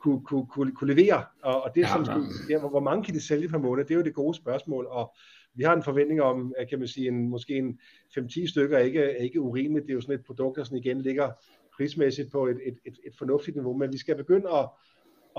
kunne, 0.00 0.24
kunne, 0.24 0.46
kunne, 0.46 0.72
kunne 0.72 0.94
levere, 0.94 1.24
og, 1.42 1.62
og 1.62 1.74
det 1.74 1.84
er 1.84 1.88
ja, 1.98 2.04
som, 2.04 2.24
ja, 2.50 2.58
hvor 2.58 2.80
mange 2.80 3.04
kan 3.04 3.14
de 3.14 3.20
sælge 3.20 3.48
per 3.48 3.58
måned, 3.58 3.84
det 3.84 3.90
er 3.90 3.98
jo 3.98 4.04
det 4.04 4.14
gode 4.14 4.34
spørgsmål, 4.34 4.86
og 4.86 5.14
vi 5.54 5.62
har 5.62 5.76
en 5.76 5.82
forventning 5.82 6.22
om, 6.22 6.54
kan 6.70 6.78
man 6.78 6.88
sige, 6.88 7.08
en, 7.08 7.28
måske 7.28 7.56
en 7.56 7.80
5-10 8.18 8.50
stykker 8.50 8.78
er 8.78 8.82
ikke, 8.82 9.18
ikke 9.18 9.40
urimeligt, 9.40 9.86
det 9.86 9.90
er 9.92 9.94
jo 9.94 10.00
sådan 10.00 10.14
et 10.14 10.26
produkt, 10.26 10.56
der 10.56 10.64
sådan 10.64 10.78
igen 10.78 11.02
ligger 11.02 11.30
prismæssigt 11.76 12.32
på 12.32 12.46
et, 12.46 12.58
et, 12.66 12.78
et, 12.86 12.98
et 13.06 13.12
fornuftigt 13.18 13.56
niveau, 13.56 13.76
men 13.76 13.92
vi 13.92 13.98
skal 13.98 14.16
begynde 14.16 14.50
at, 14.50 14.68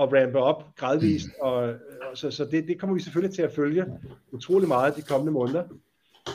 at 0.00 0.12
rampe 0.12 0.38
op 0.38 0.64
gradvist, 0.76 1.28
og, 1.40 1.54
og 2.10 2.18
så, 2.18 2.30
så 2.30 2.44
det, 2.44 2.68
det 2.68 2.80
kommer 2.80 2.94
vi 2.94 3.00
selvfølgelig 3.00 3.34
til 3.34 3.42
at 3.42 3.52
følge 3.52 3.86
utrolig 4.32 4.68
meget 4.68 4.96
de 4.96 5.02
kommende 5.02 5.32
måneder. 5.32 5.64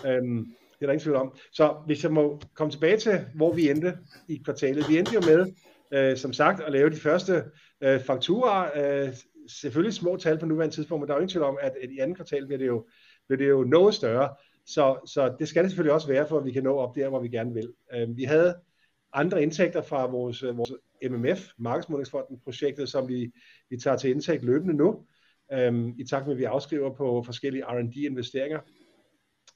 Øhm, 0.06 0.46
det 0.80 0.82
er 0.82 0.86
der 0.86 0.94
ingen 0.94 1.04
tvivl 1.04 1.16
om. 1.16 1.36
Så 1.52 1.76
hvis 1.86 2.04
jeg 2.04 2.12
må 2.12 2.42
komme 2.54 2.72
tilbage 2.72 2.98
til, 2.98 3.26
hvor 3.36 3.54
vi 3.54 3.70
endte 3.70 3.98
i 4.28 4.42
kvartalet. 4.46 4.90
Vi 4.90 4.98
endte 4.98 5.14
jo 5.14 5.22
med, 5.22 5.54
øh, 5.92 6.18
som 6.18 6.34
sagt, 6.34 6.62
at 6.62 6.72
lave 6.72 6.90
de 6.90 6.96
første 6.96 7.44
øh, 7.82 8.00
fakturer. 8.00 8.70
Øh, 8.76 9.14
selvfølgelig 9.48 9.94
små 9.94 10.18
tal 10.18 10.40
på 10.40 10.46
nuværende 10.46 10.76
tidspunkt, 10.76 11.02
men 11.02 11.08
der 11.08 11.14
er 11.14 11.18
jo 11.18 11.22
ingen 11.22 11.32
tvivl 11.32 11.46
om, 11.46 11.58
at, 11.62 11.74
at 11.84 11.90
i 11.92 12.00
anden 12.00 12.16
kvartal 12.16 12.46
bliver 12.46 12.58
det 12.58 12.68
jo, 12.68 12.86
bliver 13.28 13.38
det 13.38 13.50
jo 13.50 13.64
noget 13.64 13.94
større. 13.94 14.30
Så, 14.66 14.98
så 15.06 15.36
det 15.40 15.48
skal 15.48 15.64
det 15.64 15.72
selvfølgelig 15.72 15.94
også 15.94 16.08
være, 16.08 16.28
for 16.28 16.38
at 16.38 16.46
vi 16.46 16.52
kan 16.52 16.64
nå 16.64 16.78
op 16.78 16.96
der, 16.96 17.10
hvor 17.10 17.20
vi 17.20 17.30
gerne 17.30 17.54
vil. 17.54 17.74
Øh, 17.94 18.18
vi 18.18 18.24
havde 18.24 18.56
andre 19.14 19.44
indtægter 19.44 19.82
fra 19.82 20.06
vores, 20.06 20.44
vores 20.44 20.72
MMF, 21.10 21.50
Markedsmodningsfonden, 21.58 22.40
projektet, 22.44 22.90
som 22.90 23.08
vi, 23.08 23.32
vi 23.70 23.78
tager 23.78 23.98
til 23.98 24.10
indtægt 24.10 24.44
løbende 24.44 24.74
nu, 24.74 25.06
øhm, 25.54 25.94
i 26.00 26.04
takt 26.04 26.26
med, 26.26 26.34
at 26.34 26.40
vi 26.40 26.44
afskriver 26.44 26.96
på 26.96 27.24
forskellige 27.26 27.64
R&D-investeringer. 27.64 28.60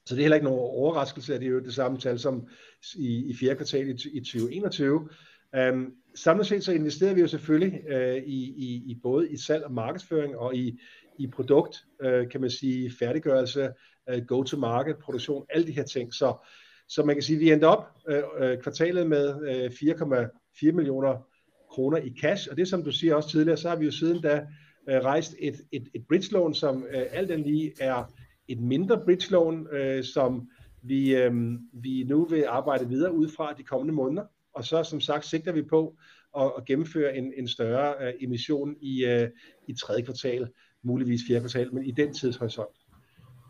Så 0.06 0.14
det 0.14 0.20
er 0.20 0.24
heller 0.24 0.36
ikke 0.36 0.44
nogen 0.44 0.60
overraskelse, 0.60 1.34
at 1.34 1.40
det 1.40 1.46
er 1.46 1.50
jo 1.50 1.60
det 1.60 1.74
samme 1.74 1.98
tal 1.98 2.18
som 2.18 2.48
i, 2.96 3.30
i 3.30 3.34
fjerde 3.34 3.56
kvartal 3.56 3.88
i, 3.88 3.92
i 4.12 4.20
2021. 4.20 5.08
Øhm, 5.56 5.94
samlet 6.14 6.46
set 6.46 6.64
så 6.64 6.72
investerer 6.72 7.14
vi 7.14 7.20
jo 7.20 7.26
selvfølgelig 7.26 7.80
øh, 7.88 8.16
i, 8.16 8.44
i, 8.56 8.82
i 8.90 8.98
både 9.02 9.30
i 9.30 9.36
salg 9.36 9.64
og 9.64 9.72
markedsføring 9.72 10.36
og 10.36 10.56
i, 10.56 10.80
i 11.18 11.26
produkt, 11.26 11.84
øh, 12.02 12.28
kan 12.28 12.40
man 12.40 12.50
sige, 12.50 12.92
færdiggørelse, 12.98 13.72
øh, 14.10 14.24
go-to-market, 14.24 14.98
produktion, 14.98 15.46
alle 15.50 15.66
de 15.66 15.72
her 15.72 15.82
ting. 15.82 16.14
Så, 16.14 16.46
så 16.88 17.04
man 17.04 17.16
kan 17.16 17.22
sige, 17.22 17.36
at 17.36 17.40
vi 17.40 17.52
endte 17.52 17.64
op 17.64 17.84
øh, 18.08 18.22
øh, 18.38 18.58
kvartalet 18.58 19.06
med 19.06 19.48
øh, 19.48 19.70
4,4 19.70 20.72
millioner 20.72 21.29
kroner 21.70 21.98
i 21.98 22.14
cash, 22.20 22.48
og 22.50 22.56
det 22.56 22.68
som 22.68 22.84
du 22.84 22.92
siger 22.92 23.14
også 23.14 23.30
tidligere, 23.30 23.56
så 23.56 23.68
har 23.68 23.76
vi 23.76 23.84
jo 23.84 23.90
siden 23.90 24.22
da 24.22 24.46
øh, 24.90 24.96
rejst 24.96 25.34
et, 25.38 25.60
et, 25.72 25.88
et 25.94 26.06
bridge 26.08 26.32
loan, 26.32 26.54
som 26.54 26.84
øh, 26.90 27.02
alt 27.10 27.30
andet 27.30 27.46
lige 27.46 27.72
er 27.80 28.12
et 28.48 28.60
mindre 28.60 29.02
bridge 29.04 29.30
loan, 29.30 29.66
øh, 29.72 30.04
som 30.04 30.48
vi, 30.82 31.16
øh, 31.16 31.32
vi 31.72 32.04
nu 32.04 32.24
vil 32.24 32.44
arbejde 32.48 32.88
videre 32.88 33.14
ud 33.14 33.28
fra 33.28 33.52
de 33.52 33.62
kommende 33.62 33.94
måneder, 33.94 34.24
og 34.54 34.64
så 34.64 34.82
som 34.82 35.00
sagt 35.00 35.26
sigter 35.26 35.52
vi 35.52 35.62
på 35.62 35.96
at, 36.38 36.52
at 36.56 36.64
gennemføre 36.64 37.16
en, 37.16 37.32
en 37.36 37.48
større 37.48 37.94
øh, 38.06 38.14
emission 38.20 38.76
i, 38.80 39.04
øh, 39.04 39.28
i 39.68 39.74
tredje 39.74 40.02
kvartal, 40.02 40.48
muligvis 40.82 41.20
fjerde 41.28 41.40
kvartal, 41.40 41.74
men 41.74 41.84
i 41.84 41.90
den 41.90 42.14
tidshorisont. 42.14 42.76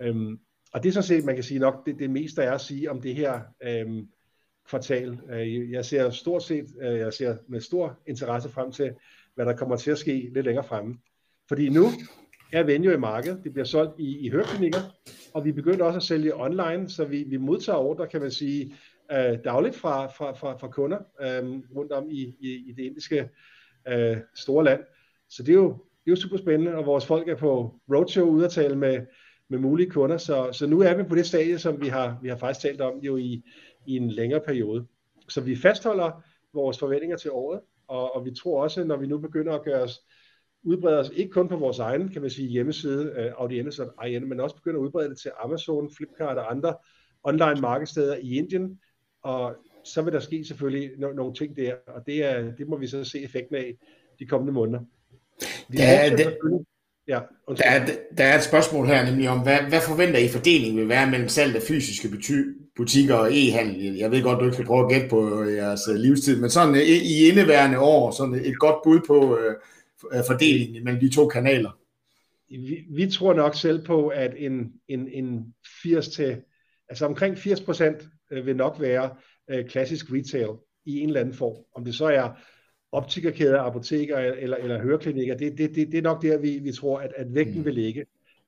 Øhm, 0.02 0.38
og 0.72 0.82
det 0.82 0.88
er 0.88 0.92
sådan 0.92 1.06
set, 1.06 1.24
man 1.24 1.34
kan 1.34 1.44
sige 1.44 1.60
nok, 1.60 1.86
det, 1.86 1.98
det 1.98 2.10
meste 2.10 2.42
er 2.42 2.52
at 2.52 2.60
sige 2.60 2.90
om 2.90 3.00
det 3.00 3.14
her 3.14 3.40
øh, 3.62 4.02
kvartal. 4.70 5.18
Øh, 5.32 5.70
jeg 5.70 5.84
ser 5.84 6.10
stort 6.10 6.42
set, 6.42 6.66
øh, 6.82 6.98
jeg 6.98 7.12
ser 7.12 7.36
med 7.48 7.60
stor 7.60 7.98
interesse 8.06 8.48
frem 8.48 8.72
til, 8.72 8.92
hvad 9.34 9.46
der 9.46 9.56
kommer 9.56 9.76
til 9.76 9.90
at 9.90 9.98
ske 9.98 10.30
lidt 10.34 10.46
længere 10.46 10.64
fremme. 10.64 10.98
Fordi 11.48 11.68
nu 11.68 11.84
er 12.52 12.62
Venue 12.62 12.94
i 12.94 12.96
markedet, 12.96 13.40
det 13.44 13.52
bliver 13.52 13.66
solgt 13.66 13.92
i, 13.98 14.18
i 14.18 14.30
høreklinikker, 14.30 14.80
og 15.34 15.44
vi 15.44 15.52
begyndte 15.52 15.82
også 15.82 15.96
at 15.96 16.02
sælge 16.02 16.40
online, 16.40 16.88
så 16.88 17.04
vi, 17.04 17.24
vi 17.28 17.36
modtager 17.36 17.78
ordre, 17.78 18.06
kan 18.06 18.20
man 18.20 18.30
sige, 18.30 18.74
øh, 19.12 19.38
dagligt 19.44 19.76
fra, 19.76 20.06
fra, 20.06 20.32
fra, 20.32 20.56
fra 20.56 20.68
kunder 20.68 20.98
øh, 21.20 21.60
rundt 21.76 21.92
om 21.92 22.10
i, 22.10 22.34
i, 22.40 22.64
i 22.68 22.72
det 22.76 22.82
indiske 22.82 23.28
øh, 23.88 24.16
store 24.34 24.64
land. 24.64 24.80
Så 25.28 25.42
det 25.42 25.52
er, 25.52 25.54
jo, 25.54 25.68
det 25.68 26.06
er 26.06 26.10
jo 26.10 26.16
super 26.16 26.36
spændende, 26.36 26.74
og 26.74 26.86
vores 26.86 27.06
folk 27.06 27.28
er 27.28 27.36
på 27.36 27.74
roadshow 27.94 28.26
ude 28.26 28.44
at 28.44 28.50
tale 28.50 28.76
med, 28.76 29.00
med 29.48 29.58
mulige 29.58 29.90
kunder, 29.90 30.16
så, 30.16 30.48
så 30.52 30.66
nu 30.66 30.80
er 30.80 30.94
vi 30.94 31.02
på 31.02 31.14
det 31.14 31.26
stadie, 31.26 31.58
som 31.58 31.80
vi 31.80 31.88
har, 31.88 32.18
vi 32.22 32.28
har 32.28 32.36
faktisk 32.36 32.60
talt 32.62 32.80
om 32.80 32.98
jo 32.98 33.16
i, 33.16 33.44
i 33.86 33.96
en 33.96 34.10
længere 34.10 34.40
periode. 34.40 34.86
Så 35.28 35.40
vi 35.40 35.56
fastholder 35.56 36.22
vores 36.54 36.78
forventninger 36.78 37.16
til 37.16 37.30
året, 37.30 37.60
og, 37.88 38.16
og 38.16 38.24
vi 38.24 38.30
tror 38.30 38.62
også, 38.62 38.84
når 38.84 38.96
vi 38.96 39.06
nu 39.06 39.18
begynder 39.18 39.52
at 39.52 39.64
gøre 39.64 39.82
os 39.82 40.00
udbrede 40.62 40.98
os 40.98 41.10
ikke 41.14 41.30
kun 41.30 41.48
på 41.48 41.56
vores 41.56 41.78
egen, 41.78 42.08
kan 42.08 42.22
man 42.22 42.30
sige, 42.30 42.48
hjemmeside, 42.48 43.34
og 43.36 43.52
IN, 43.52 44.28
men 44.28 44.40
også 44.40 44.56
begynder 44.56 44.80
at 44.80 44.84
udbrede 44.84 45.08
det 45.08 45.18
til 45.18 45.30
Amazon, 45.44 45.90
Flipkart 45.96 46.38
og 46.38 46.50
andre 46.50 46.74
online 47.22 47.60
markedsteder 47.60 48.16
i 48.16 48.36
Indien, 48.36 48.80
og 49.22 49.56
så 49.84 50.02
vil 50.02 50.12
der 50.12 50.20
ske 50.20 50.44
selvfølgelig 50.44 50.90
no- 50.90 51.14
nogle 51.14 51.34
ting 51.34 51.56
der, 51.56 51.74
og 51.86 52.06
det, 52.06 52.24
er, 52.24 52.54
det 52.56 52.68
må 52.68 52.76
vi 52.76 52.86
så 52.86 53.04
se 53.04 53.22
effekten 53.22 53.56
af 53.56 53.76
de 54.18 54.26
kommende 54.26 54.52
måneder. 54.52 54.80
Vi 55.68 55.78
ja, 55.78 56.16
det, 56.16 56.38
ja, 57.10 57.20
der, 57.48 57.64
er, 57.64 57.86
der 58.18 58.24
er 58.24 58.36
et 58.38 58.44
spørgsmål 58.44 58.86
her 58.86 59.10
nemlig 59.10 59.28
om, 59.28 59.42
hvad, 59.42 59.58
hvad 59.68 59.80
forventer 59.80 60.18
I 60.18 60.28
fordelingen 60.28 60.80
vil 60.80 60.88
være 60.88 61.10
mellem 61.10 61.28
salg 61.28 61.56
af 61.56 61.62
fysiske 61.62 62.08
butikker 62.76 63.14
og 63.14 63.28
e-handel? 63.32 63.96
Jeg 63.96 64.10
ved 64.10 64.22
godt, 64.22 64.38
du 64.38 64.44
ikke 64.44 64.54
skal 64.54 64.66
prøve 64.66 64.84
at 64.84 64.90
gætte 64.90 65.08
på 65.08 65.44
jeres 65.44 65.80
øh, 65.88 65.94
livstid, 65.94 66.40
men 66.40 66.50
sådan 66.50 66.74
i, 66.74 66.78
i 66.78 67.28
indeværende 67.30 67.78
år, 67.78 68.10
sådan 68.10 68.34
et 68.34 68.58
godt 68.58 68.76
bud 68.84 69.00
på 69.06 69.36
uh, 69.36 70.24
fordelingen 70.26 70.84
mellem 70.84 71.00
de 71.00 71.14
to 71.14 71.28
kanaler. 71.28 71.70
Vi, 72.48 72.84
vi 72.90 73.10
tror 73.10 73.34
nok 73.34 73.54
selv 73.54 73.84
på, 73.84 74.08
at 74.08 74.34
en, 74.36 74.72
en, 74.88 75.08
en 75.12 75.54
80 75.82 76.08
til, 76.08 76.36
altså 76.88 77.06
omkring 77.06 77.38
80 77.38 77.60
procent 77.60 78.08
vil 78.30 78.56
nok 78.56 78.80
være 78.80 79.10
uh, 79.52 79.68
klassisk 79.68 80.06
retail 80.12 80.50
i 80.86 81.00
en 81.00 81.08
eller 81.08 81.20
anden 81.20 81.34
form. 81.34 81.56
Om 81.74 81.84
det 81.84 81.94
så 81.94 82.04
er 82.04 82.28
optikerkæder, 82.92 83.60
apoteker 83.60 84.18
eller, 84.18 84.56
eller 84.56 84.82
høreklinikker, 84.82 85.36
det, 85.36 85.58
det, 85.58 85.74
det, 85.74 85.92
det 85.92 85.98
er 85.98 86.02
nok 86.02 86.22
der, 86.22 86.38
vi, 86.38 86.58
vi 86.58 86.72
tror, 86.72 86.98
at, 86.98 87.12
at 87.16 87.34
vægten 87.34 87.58
mm. 87.58 87.64
vil 87.64 87.74
ligge. 87.74 88.06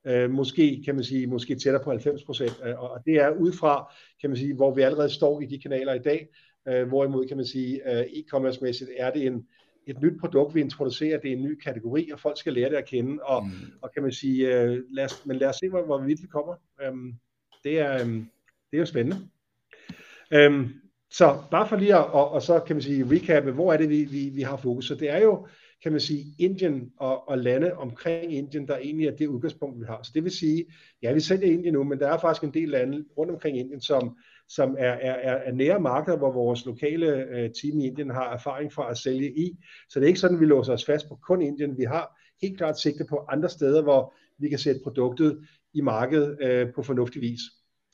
Uh, 0.09 0.31
måske, 0.31 0.81
kan 0.85 0.95
man 0.95 1.03
sige, 1.03 1.27
måske 1.27 1.55
tættere 1.55 1.83
på 1.83 1.89
90 1.89 2.23
procent, 2.23 2.51
uh, 2.51 2.83
og 2.83 3.01
det 3.05 3.15
er 3.15 3.29
ud 3.29 3.53
fra, 3.53 3.93
kan 4.21 4.29
man 4.29 4.37
sige, 4.37 4.53
hvor 4.53 4.75
vi 4.75 4.81
allerede 4.81 5.09
står 5.09 5.41
i 5.41 5.45
de 5.45 5.59
kanaler 5.59 5.93
i 5.93 5.99
dag, 5.99 6.27
uh, 6.71 6.87
hvorimod, 6.87 7.27
kan 7.27 7.37
man 7.37 7.45
sige, 7.45 7.81
uh, 7.85 8.01
e-commerce-mæssigt 8.01 8.89
er 8.97 9.11
det 9.11 9.25
en, 9.25 9.47
et 9.87 10.01
nyt 10.01 10.19
produkt, 10.19 10.55
vi 10.55 10.61
introducerer, 10.61 11.19
det 11.19 11.31
er 11.31 11.35
en 11.35 11.43
ny 11.43 11.59
kategori, 11.59 12.09
og 12.13 12.19
folk 12.19 12.37
skal 12.37 12.53
lære 12.53 12.69
det 12.69 12.75
at 12.75 12.85
kende, 12.85 13.23
og, 13.23 13.45
mm. 13.45 13.51
og 13.81 13.91
kan 13.93 14.03
man 14.03 14.11
sige, 14.11 14.47
uh, 14.47 14.77
lad 14.91 15.05
os, 15.05 15.25
men 15.25 15.37
lad 15.37 15.47
os 15.47 15.55
se, 15.55 15.69
hvor, 15.69 15.85
hvor 15.85 15.97
vidt 15.97 16.21
vi 16.21 16.27
kommer. 16.27 16.55
Um, 16.89 17.13
det, 17.63 17.79
er, 17.79 18.03
um, 18.03 18.29
det 18.71 18.77
er 18.77 18.79
jo 18.79 18.85
spændende. 18.85 19.17
Um, 20.35 20.73
så 21.13 21.37
bare 21.51 21.67
for 21.67 21.75
lige 21.75 21.95
at, 21.95 22.05
og, 22.05 22.31
og 22.31 22.41
så 22.41 22.59
kan 22.59 22.75
man 22.75 22.83
sige 22.83 23.05
recappe, 23.11 23.51
hvor 23.51 23.73
er 23.73 23.77
det, 23.77 23.89
vi, 23.89 24.03
vi, 24.03 24.29
vi 24.29 24.41
har 24.41 24.57
fokus. 24.57 24.87
Så 24.87 24.95
det 24.95 25.09
er 25.09 25.21
jo, 25.21 25.47
kan 25.83 25.91
man 25.91 26.01
sige, 26.01 26.25
Indien 26.39 26.91
og, 26.97 27.29
og 27.29 27.37
lande 27.37 27.73
omkring 27.73 28.33
Indien, 28.33 28.67
der 28.67 28.77
egentlig 28.77 29.07
er 29.07 29.15
det 29.15 29.27
udgangspunkt, 29.27 29.79
vi 29.79 29.85
har. 29.85 29.99
Så 30.03 30.11
det 30.15 30.23
vil 30.23 30.31
sige, 30.31 30.65
ja, 31.01 31.13
vi 31.13 31.19
sælger 31.19 31.51
Indien 31.51 31.73
nu, 31.73 31.83
men 31.83 31.99
der 31.99 32.07
er 32.07 32.17
faktisk 32.17 32.43
en 32.43 32.53
del 32.53 32.69
lande 32.69 33.05
rundt 33.17 33.31
omkring 33.31 33.59
Indien, 33.59 33.81
som, 33.81 34.17
som 34.49 34.75
er, 34.79 34.91
er, 34.91 35.13
er, 35.13 35.35
er 35.35 35.51
nære 35.51 35.79
markeder, 35.79 36.17
hvor 36.17 36.31
vores 36.31 36.65
lokale 36.65 37.07
øh, 37.07 37.49
team 37.61 37.79
i 37.79 37.85
Indien 37.87 38.09
har 38.09 38.33
erfaring 38.33 38.73
fra 38.73 38.91
at 38.91 38.97
sælge 38.97 39.31
i. 39.39 39.57
Så 39.89 39.99
det 39.99 40.05
er 40.05 40.07
ikke 40.07 40.19
sådan, 40.19 40.37
at 40.37 40.41
vi 40.41 40.45
låser 40.45 40.73
os 40.73 40.85
fast 40.85 41.07
på 41.07 41.15
kun 41.15 41.41
Indien. 41.41 41.77
Vi 41.77 41.83
har 41.83 42.19
helt 42.41 42.57
klart 42.57 42.79
sigte 42.79 43.05
på 43.09 43.25
andre 43.29 43.49
steder, 43.49 43.81
hvor 43.81 44.13
vi 44.39 44.49
kan 44.49 44.59
sætte 44.59 44.81
produktet 44.83 45.39
i 45.73 45.81
markedet 45.81 46.37
øh, 46.41 46.73
på 46.75 46.83
fornuftig 46.83 47.21
vis. 47.21 47.39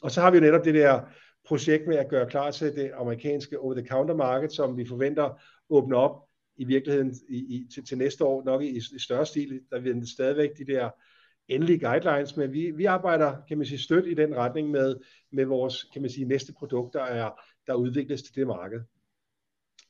Og 0.02 0.12
så 0.12 0.22
har 0.22 0.32
vi 0.32 0.38
jo 0.38 0.42
netop 0.42 0.66
det 0.66 0.74
der 0.74 1.02
projekt 1.50 1.88
med 1.88 1.98
at 1.98 2.10
gøre 2.10 2.30
klar 2.30 2.52
til 2.52 2.76
det 2.76 2.92
amerikanske 2.96 3.60
over-the-counter 3.60 4.16
marked, 4.16 4.50
som 4.50 4.78
vi 4.78 4.86
forventer 4.86 5.42
åbne 5.70 5.96
op 5.96 6.24
i 6.58 6.64
virkeligheden 6.64 7.16
i, 7.30 7.38
i, 7.38 7.68
til, 7.74 7.86
til 7.86 7.98
næste 7.98 8.26
år, 8.26 8.44
nok 8.44 8.64
i, 8.64 8.78
i 8.78 9.00
større 9.00 9.26
stil. 9.26 9.62
Der 9.72 9.80
vil 9.80 10.08
stadigvæk 10.08 10.58
de 10.58 10.66
der 10.66 10.90
endelige 11.48 11.80
guidelines, 11.80 12.38
men 12.38 12.54
vi, 12.54 12.72
vi 12.72 12.86
arbejder, 12.86 13.36
kan 13.48 13.58
man 13.58 13.68
sige, 13.68 13.80
støt 13.80 14.08
i 14.08 14.14
den 14.14 14.36
retning 14.36 14.70
med, 14.72 14.96
med 15.32 15.46
vores, 15.46 15.84
kan 15.94 16.02
man 16.02 16.12
sige, 16.12 16.26
næste 16.26 16.54
produkt, 16.54 16.94
der, 16.94 17.04
er, 17.04 17.42
der 17.68 17.74
udvikles 17.74 18.24
til 18.24 18.36
det 18.36 18.48
marked. 18.48 18.82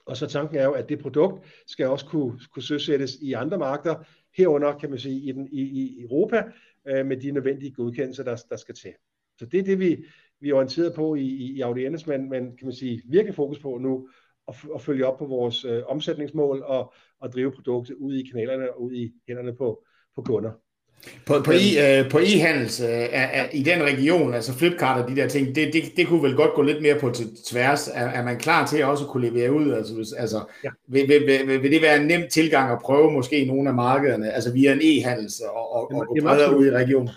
Og 0.06 0.18
så 0.18 0.28
tanken 0.28 0.58
er 0.58 0.63
jo, 0.63 0.72
at 0.72 0.89
det 0.89 1.00
produkt 1.00 1.46
skal 1.68 1.88
også 1.88 2.06
kunne, 2.06 2.39
kunne 2.54 2.63
søsættes 2.63 3.16
i 3.22 3.34
andre 3.34 3.58
markeder, 3.58 3.96
herunder, 4.38 4.78
kan 4.78 4.89
man 4.89 5.00
sige, 5.00 5.20
i, 5.20 5.32
den, 5.32 5.50
i, 5.51 5.62
i 5.62 6.01
Europa, 6.01 6.44
øh, 6.88 7.06
med 7.06 7.18
de 7.18 7.32
nødvendige 7.32 7.72
godkendelser, 7.72 8.24
der, 8.24 8.44
der 8.50 8.56
skal 8.56 8.75
til. 8.75 8.94
Så 9.39 9.46
det 9.46 9.60
er 9.60 9.63
det, 9.63 9.80
vi, 9.80 10.06
vi 10.41 10.50
er 10.50 10.53
orienteret 10.53 10.93
på 10.93 11.15
i, 11.15 11.25
i, 11.25 11.58
i 11.58 11.62
audiens, 11.62 12.08
men, 12.08 12.29
men 12.29 12.43
kan 12.58 12.67
man 12.67 12.74
sige, 12.74 13.01
virkelig 13.05 13.36
fokus 13.36 13.60
på 13.60 13.77
nu 13.81 14.08
at, 14.48 14.55
at 14.75 14.81
følge 14.81 15.08
op 15.08 15.17
på 15.17 15.25
vores 15.25 15.65
øh, 15.65 15.81
omsætningsmål 15.88 16.63
og, 16.65 16.93
og 17.22 17.31
drive 17.31 17.51
produktet 17.51 17.96
ud 17.96 18.15
i 18.15 18.29
kanalerne 18.31 18.74
og 18.74 18.81
ud 18.81 18.93
i 18.93 19.12
hænderne 19.27 19.55
på, 19.55 19.84
på 20.15 20.22
kunder. 20.22 20.51
På, 21.25 21.34
på, 21.46 21.51
i, 21.51 22.00
øh, 22.00 22.10
på 22.12 22.17
e-handels 22.17 22.84
øh, 22.84 23.08
er, 23.12 23.50
i 23.53 23.63
den 23.63 23.84
region, 23.84 24.34
altså 24.34 24.53
Flipkart 24.53 25.03
og 25.03 25.10
de 25.10 25.15
der 25.15 25.27
ting, 25.27 25.55
det, 25.55 25.74
det, 25.74 25.84
det 25.98 26.08
kunne 26.08 26.24
vel 26.24 26.36
godt 26.36 26.53
gå 26.53 26.62
lidt 26.62 26.81
mere 26.81 27.00
på 27.00 27.10
til 27.10 27.25
tværs. 27.46 27.88
Er, 27.88 28.05
er 28.05 28.24
man 28.24 28.39
klar 28.39 28.65
til 28.65 28.84
også 28.84 29.03
at 29.03 29.10
kunne 29.10 29.29
levere 29.29 29.53
ud? 29.53 29.72
Altså, 29.72 29.96
hvis, 29.96 30.13
altså 30.13 30.39
ja. 30.63 30.69
vil, 30.88 31.08
vil, 31.08 31.48
vil, 31.48 31.63
vil 31.63 31.72
det 31.72 31.81
være 31.81 32.01
en 32.01 32.08
nem 32.08 32.22
tilgang 32.31 32.72
at 32.72 32.79
prøve 32.79 33.12
måske 33.12 33.46
nogle 33.46 33.69
af 33.69 33.75
markederne, 33.75 34.31
altså 34.31 34.53
via 34.53 34.74
en 34.74 34.79
e-handels 34.79 35.50
og, 35.50 35.74
og, 35.74 35.91
og 35.91 36.08
gå 36.08 36.17
bredere 36.22 36.58
ud 36.58 36.65
i 36.65 36.72
regionen? 36.72 37.10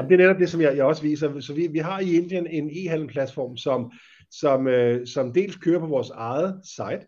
Jamen, 0.00 0.10
det 0.10 0.20
er 0.20 0.26
netop 0.26 0.40
det, 0.40 0.50
som 0.50 0.60
jeg, 0.60 0.76
jeg 0.76 0.84
også 0.84 1.02
viser. 1.02 1.40
Så 1.40 1.54
vi, 1.54 1.66
vi 1.66 1.78
har 1.78 2.00
i 2.00 2.14
Indien 2.14 2.46
en 2.46 2.70
e-handel-platform, 2.70 3.56
som, 3.56 3.92
som, 4.30 4.66
øh, 4.66 5.06
som 5.06 5.32
dels 5.32 5.56
kører 5.56 5.80
på 5.80 5.86
vores 5.86 6.10
eget 6.10 6.60
site, 6.64 7.06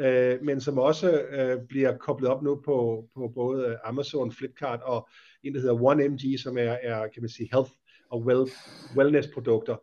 øh, 0.00 0.42
men 0.42 0.60
som 0.60 0.78
også 0.78 1.20
øh, 1.20 1.58
bliver 1.68 1.96
koblet 1.96 2.30
op 2.30 2.42
nu 2.42 2.60
på, 2.64 3.04
på 3.16 3.32
både 3.34 3.78
Amazon, 3.84 4.32
Flipkart 4.32 4.80
og 4.82 5.08
en, 5.44 5.54
der 5.54 5.60
hedder 5.60 5.82
OneMG, 5.82 6.40
som 6.42 6.58
er, 6.58 6.76
er 6.82 7.08
kan 7.08 7.22
man 7.22 7.28
sige, 7.28 7.48
health 7.52 7.70
og 8.10 8.22
well, 8.22 8.50
wellness-produkter. 8.96 9.76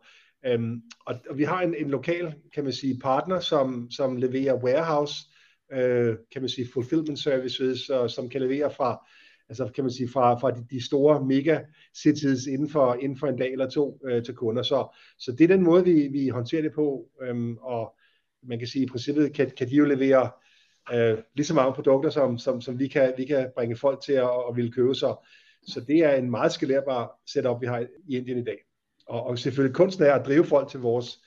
Øhm, 0.46 0.82
og, 1.06 1.14
og 1.30 1.38
vi 1.38 1.44
har 1.44 1.62
en, 1.62 1.74
en 1.74 1.90
lokal, 1.90 2.34
kan 2.54 2.64
man 2.64 2.72
sige, 2.72 3.00
partner, 3.02 3.40
som, 3.40 3.90
som 3.90 4.16
leverer 4.16 4.62
warehouse, 4.62 5.14
øh, 5.72 6.16
kan 6.32 6.42
man 6.42 6.48
sige, 6.48 6.68
fulfillment 6.72 7.18
services, 7.18 7.88
og, 7.88 8.10
som 8.10 8.28
kan 8.28 8.40
levere 8.40 8.70
fra 8.70 9.06
altså 9.52 9.70
kan 9.74 9.84
man 9.84 9.90
sige, 9.90 10.08
fra, 10.08 10.34
fra 10.34 10.50
de, 10.50 10.66
de 10.70 10.84
store 10.84 11.24
mega 11.24 11.60
cities 12.02 12.46
inden 12.46 12.68
for, 12.68 12.94
inden 12.94 13.18
for 13.18 13.26
en 13.26 13.38
dag 13.38 13.52
eller 13.52 13.68
to 13.68 14.00
øh, 14.04 14.24
til 14.24 14.34
kunder. 14.34 14.62
Så, 14.62 14.96
så 15.18 15.32
det 15.32 15.44
er 15.44 15.48
den 15.48 15.62
måde, 15.62 15.84
vi, 15.84 16.08
vi 16.08 16.28
håndterer 16.28 16.62
det 16.62 16.72
på, 16.72 17.08
øhm, 17.22 17.56
og 17.56 17.94
man 18.42 18.58
kan 18.58 18.68
sige, 18.68 18.84
i 18.84 18.88
princippet 18.88 19.32
kan, 19.32 19.50
kan 19.58 19.68
de 19.68 19.76
jo 19.76 19.84
levere 19.84 20.30
øh, 20.92 21.18
lige 21.34 21.46
så 21.46 21.54
mange 21.54 21.72
produkter, 21.72 22.10
som, 22.10 22.38
som, 22.38 22.60
som 22.60 22.78
vi, 22.78 22.88
kan, 22.88 23.12
vi 23.16 23.24
kan 23.24 23.50
bringe 23.54 23.76
folk 23.76 24.00
til 24.00 24.12
at, 24.12 24.30
og 24.46 24.56
ville 24.56 24.72
købe. 24.72 24.94
Så, 24.94 25.26
så 25.66 25.80
det 25.80 25.98
er 25.98 26.14
en 26.14 26.30
meget 26.30 26.52
skalerbar 26.52 27.20
setup, 27.26 27.60
vi 27.60 27.66
har 27.66 27.86
i 28.08 28.16
Indien 28.16 28.38
i 28.38 28.44
dag. 28.44 28.58
Og, 29.06 29.26
og 29.26 29.38
selvfølgelig 29.38 29.76
kunsten 29.76 30.04
er 30.04 30.12
at 30.12 30.26
drive 30.26 30.44
folk 30.44 30.68
til 30.70 30.80
vores 30.80 31.18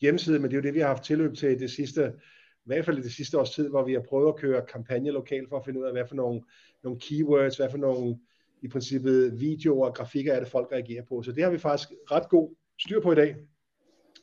hjemmeside, 0.00 0.38
men 0.38 0.50
det 0.50 0.56
er 0.56 0.60
jo 0.60 0.62
det, 0.62 0.74
vi 0.74 0.80
har 0.80 0.86
haft 0.86 1.04
tilløb 1.04 1.34
til 1.34 1.60
det 1.60 1.70
sidste 1.70 2.12
i 2.64 2.66
hvert 2.66 2.84
fald 2.84 2.98
i 2.98 3.02
det 3.02 3.12
sidste 3.12 3.38
års 3.38 3.50
tid, 3.50 3.68
hvor 3.68 3.84
vi 3.84 3.92
har 3.92 4.04
prøvet 4.08 4.28
at 4.28 4.36
køre 4.36 4.66
kampagne 4.72 5.10
lokalt 5.10 5.48
for 5.48 5.56
at 5.56 5.64
finde 5.64 5.80
ud 5.80 5.84
af, 5.84 5.92
hvad 5.92 6.06
for 6.08 6.14
nogle, 6.14 6.42
nogle 6.82 7.00
keywords, 7.00 7.56
hvad 7.56 7.70
for 7.70 7.78
nogle 7.78 8.18
i 8.62 8.68
princippet 8.68 9.40
videoer 9.40 9.86
og 9.86 9.94
grafikker 9.94 10.32
er 10.32 10.40
det, 10.40 10.48
folk 10.48 10.72
reagerer 10.72 11.04
på. 11.08 11.22
Så 11.22 11.32
det 11.32 11.44
har 11.44 11.50
vi 11.50 11.58
faktisk 11.58 11.88
ret 12.10 12.28
god 12.28 12.54
styr 12.80 13.00
på 13.00 13.12
i 13.12 13.14
dag. 13.14 13.36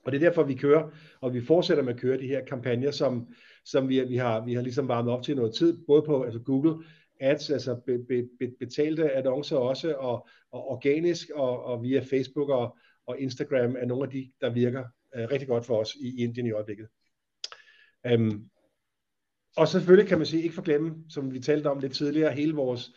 Og 0.06 0.12
det 0.12 0.24
er 0.24 0.30
derfor, 0.30 0.44
vi 0.44 0.54
kører, 0.54 0.90
og 1.22 1.34
vi 1.34 1.42
fortsætter 1.42 1.84
med 1.84 1.94
at 1.94 2.00
køre 2.00 2.18
de 2.18 2.28
her 2.28 2.46
kampagner, 2.46 2.92
som, 2.92 3.28
som 3.66 3.90
vi, 3.90 4.04
vi, 4.04 4.16
har, 4.16 4.46
vi 4.46 4.54
har 4.54 4.62
ligesom 4.62 4.88
varmet 4.88 5.14
op 5.14 5.24
til 5.24 5.36
noget 5.36 5.56
tid, 5.56 5.78
både 5.88 6.02
på 6.02 6.24
altså 6.24 6.40
Google 6.40 6.84
Ads, 7.20 7.50
altså 7.50 7.76
be, 7.86 8.00
be, 8.00 8.28
be, 8.40 8.52
betalte 8.60 9.12
annoncer 9.12 9.58
også, 9.58 9.96
og, 9.96 10.28
og 10.52 10.68
organisk, 10.68 11.30
og, 11.30 11.64
og 11.64 11.84
via 11.84 12.00
Facebook 12.00 12.50
og, 12.50 12.78
og 13.08 13.20
Instagram 13.20 13.76
er 13.80 13.86
nogle 13.86 14.04
af 14.04 14.10
de, 14.10 14.32
der 14.42 14.50
virker 14.50 14.84
uh, 15.16 15.32
rigtig 15.32 15.48
godt 15.48 15.66
for 15.66 15.78
os 15.78 15.96
i 15.96 16.24
Indien 16.24 16.48
i 16.48 16.52
øjeblikket. 16.52 16.88
Øhm, 18.06 18.50
og 19.58 19.68
selvfølgelig 19.68 20.10
kan 20.10 20.18
man 20.18 20.28
sige, 20.28 20.44
ikke 20.44 20.56
forglemme, 20.56 20.96
som 21.10 21.34
vi 21.34 21.40
talte 21.40 21.68
om 21.68 21.80
lidt 21.80 21.94
tidligere, 21.94 22.32
hele 22.32 22.54
vores 22.54 22.92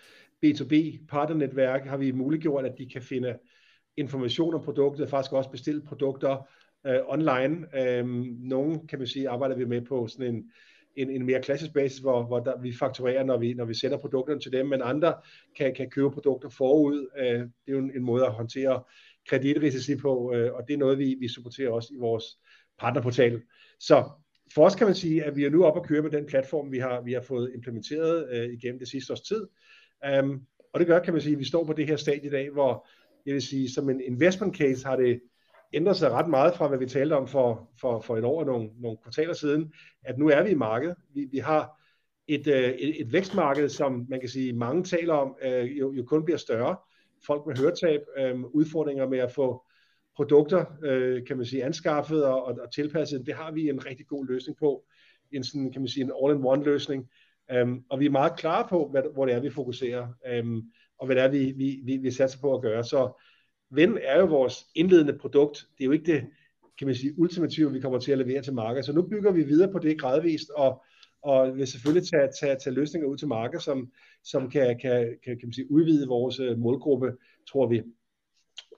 B2B 0.47 1.06
partnernetværk 1.09 1.87
har 1.87 1.97
vi 1.97 2.12
muliggjort, 2.12 2.64
at 2.64 2.78
de 2.78 2.88
kan 2.88 3.02
finde 3.02 3.38
information 3.97 4.54
om 4.54 4.64
produktet, 4.64 5.02
og 5.02 5.11
faktisk 5.11 5.32
også 5.32 5.50
bestille 5.50 5.82
produkter 5.82 6.49
øh, 6.87 6.99
online. 7.06 7.66
Øhm, 7.80 8.37
nogle, 8.40 8.80
kan 8.88 8.99
man 8.99 9.09
sige, 9.09 9.28
arbejder 9.28 9.56
vi 9.56 9.64
med 9.64 9.82
på 9.82 10.06
sådan 10.06 10.35
en, 10.35 10.50
en, 10.97 11.11
en 11.11 11.26
mere 11.26 11.42
klassisk 11.42 11.73
basis, 11.73 11.99
hvor, 11.99 12.23
hvor 12.23 12.40
der, 12.40 12.61
vi 12.61 12.73
fakturerer, 12.73 13.25
når 13.25 13.38
vi, 13.38 13.54
når 13.54 13.64
vi 13.64 13.75
sender 13.75 13.99
produkterne 13.99 14.40
til 14.40 14.52
dem, 14.52 14.66
men 14.66 14.82
andre 14.82 15.14
kan, 15.56 15.75
kan 15.75 15.90
købe 15.90 16.11
produkter 16.11 16.49
forud. 16.49 17.09
Øh, 17.18 17.40
det 17.40 17.68
er 17.68 17.73
jo 17.73 17.78
en, 17.78 17.90
en 17.97 18.02
måde 18.02 18.26
at 18.26 18.32
håndtere 18.32 18.82
kreditrisici 19.28 19.97
på, 19.97 20.35
øh, 20.35 20.52
og 20.54 20.64
det 20.68 20.75
er 20.75 20.78
noget, 20.78 20.99
vi, 20.99 21.16
vi 21.21 21.28
supporterer 21.28 21.71
også 21.71 21.94
i 21.94 21.99
vores 21.99 22.25
partnerportal. 22.78 23.42
Så 23.80 24.11
for 24.54 24.64
os 24.66 24.75
kan 24.75 24.87
man 24.87 24.94
sige, 24.94 25.25
at 25.25 25.37
vi 25.37 25.44
er 25.44 25.50
nu 25.50 25.64
oppe 25.64 25.80
at 25.80 25.87
køre 25.87 26.02
med 26.02 26.11
den 26.11 26.26
platform, 26.26 26.73
vi 26.73 26.78
har, 26.78 27.00
vi 27.00 27.12
har 27.12 27.21
fået 27.21 27.50
implementeret 27.54 28.28
øh, 28.32 28.52
igennem 28.52 28.78
det 28.78 28.88
sidste 28.88 29.12
års 29.12 29.21
tid. 29.21 29.47
Um, 30.23 30.42
og 30.73 30.80
det 30.80 30.87
gør, 30.87 30.99
kan 30.99 31.12
man 31.12 31.23
sige, 31.23 31.32
at 31.32 31.38
vi 31.38 31.44
står 31.44 31.64
på 31.64 31.73
det 31.73 31.87
her 31.87 31.97
stadie 31.97 32.26
i 32.26 32.30
dag, 32.30 32.50
hvor 32.50 32.88
jeg 33.26 33.35
vil 33.35 33.42
sige, 33.42 33.71
som 33.71 33.90
en 33.90 34.00
investment 34.00 34.56
case 34.56 34.87
har 34.87 34.97
det 34.97 35.21
ændret 35.73 35.97
sig 35.97 36.11
ret 36.11 36.28
meget 36.28 36.54
fra, 36.54 36.68
hvad 36.68 36.78
vi 36.78 36.87
talte 36.87 37.14
om 37.14 37.28
for, 37.28 37.71
for, 37.80 38.00
for 38.00 38.16
et 38.16 38.25
år 38.25 38.40
og 38.40 38.47
nogle, 38.47 38.71
nogle 38.80 38.99
kvartaler 39.02 39.32
siden, 39.32 39.73
at 40.04 40.18
nu 40.18 40.28
er 40.28 40.42
vi 40.42 40.50
i 40.50 40.54
markedet. 40.54 40.97
Vi, 41.14 41.28
vi 41.32 41.38
har 41.38 41.82
et, 42.28 42.47
øh, 42.47 42.71
et, 42.71 43.00
et 43.00 43.12
vækstmarked, 43.12 43.68
som 43.68 44.06
man 44.09 44.21
kan 44.21 44.28
sige, 44.28 44.52
mange 44.52 44.85
taler 44.85 45.14
om, 45.14 45.37
øh, 45.42 45.78
jo, 45.78 45.92
jo 45.92 46.04
kun 46.04 46.25
bliver 46.25 46.38
større. 46.38 46.76
Folk 47.26 47.47
med 47.47 47.56
høretab, 47.56 48.00
øh, 48.18 48.40
udfordringer 48.40 49.09
med 49.09 49.18
at 49.18 49.32
få 49.32 49.64
produkter, 50.16 50.64
øh, 50.85 51.26
kan 51.26 51.37
man 51.37 51.47
sige, 51.47 51.64
anskaffet 51.64 52.25
og, 52.25 52.45
og, 52.45 52.59
og 52.62 52.73
tilpasset, 52.75 53.26
det 53.26 53.35
har 53.35 53.52
vi 53.52 53.69
en 53.69 53.87
rigtig 53.87 54.07
god 54.07 54.26
løsning 54.26 54.59
på. 54.59 54.85
En 55.33 55.45
sådan, 55.45 55.73
kan 55.73 55.81
man 55.81 55.88
sige, 55.88 56.04
en 56.04 56.12
all-in-one 56.25 56.64
løsning. 56.64 57.09
Um, 57.62 57.85
og 57.90 58.00
vi 58.00 58.07
er 58.07 58.11
meget 58.11 58.37
klare 58.37 58.66
på, 58.69 58.88
hvad, 58.90 59.02
hvor 59.14 59.26
det 59.26 59.35
er, 59.35 59.40
vi 59.40 59.50
fokuserer, 59.50 60.09
um, 60.40 60.73
og 60.99 61.07
hvad 61.07 61.16
det 61.16 61.25
er, 61.25 61.28
vi, 61.28 61.52
vi, 61.57 61.81
vi, 61.85 61.97
vi 61.97 62.11
satser 62.11 62.40
på 62.40 62.54
at 62.54 62.62
gøre. 62.62 62.85
Så 62.85 63.23
Ven 63.71 63.99
er 64.02 64.21
jo 64.21 64.26
vores 64.26 64.66
indledende 64.75 65.19
produkt. 65.19 65.66
Det 65.78 65.85
er 65.85 65.87
jo 65.87 65.92
ikke 65.92 66.12
det, 66.12 66.26
kan 66.78 66.87
man 66.87 66.95
sige, 66.95 67.19
ultimative, 67.19 67.73
vi 67.73 67.81
kommer 67.81 67.99
til 67.99 68.12
at 68.12 68.19
levere 68.19 68.42
til 68.42 68.54
markedet. 68.54 68.85
Så 68.85 68.92
nu 68.92 69.02
bygger 69.02 69.33
vi 69.33 69.42
videre 69.42 69.73
på 69.73 69.78
det 69.78 70.00
gradvist, 70.00 70.50
og, 70.50 70.83
og 71.23 71.57
vil 71.57 71.66
selvfølgelig 71.66 72.09
tage, 72.09 72.28
tage, 72.40 72.57
tage 72.57 72.75
løsninger 72.75 73.09
ud 73.09 73.16
til 73.16 73.28
markedet, 73.28 73.62
som, 73.62 73.92
som 74.25 74.50
kan, 74.50 74.78
kan, 74.78 75.16
kan, 75.25 75.38
kan 75.38 75.47
man 75.49 75.52
sige, 75.52 75.71
udvide 75.71 76.09
vores 76.09 76.40
øh, 76.40 76.59
målgruppe, 76.59 77.12
tror 77.49 77.66
vi. 77.66 77.83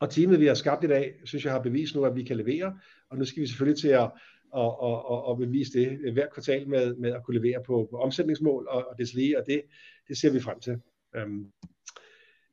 Og 0.00 0.10
teamet, 0.10 0.40
vi 0.40 0.46
har 0.46 0.54
skabt 0.54 0.84
i 0.84 0.86
dag, 0.86 1.14
synes 1.24 1.44
jeg 1.44 1.52
har 1.52 1.60
bevist 1.60 1.94
nu, 1.94 2.04
at 2.04 2.16
vi 2.16 2.22
kan 2.22 2.36
levere, 2.36 2.78
og 3.10 3.18
nu 3.18 3.24
skal 3.24 3.42
vi 3.42 3.46
selvfølgelig 3.46 3.80
til 3.80 3.88
at, 3.88 4.10
og, 4.54 4.80
og, 4.80 5.10
og, 5.10 5.24
og 5.24 5.38
bevise 5.38 5.72
det 5.78 6.12
hver 6.12 6.26
kvartal 6.34 6.68
med, 6.68 6.94
med 6.94 7.12
at 7.12 7.24
kunne 7.24 7.38
levere 7.40 7.62
på, 7.66 7.88
på 7.90 7.96
omsætningsmål 7.96 8.66
og, 8.70 8.88
og 8.88 8.96
lige, 9.14 9.38
og 9.38 9.44
det, 9.46 9.62
det 10.08 10.18
ser 10.18 10.30
vi 10.30 10.40
frem 10.40 10.60
til. 10.60 10.80
Um, 11.24 11.52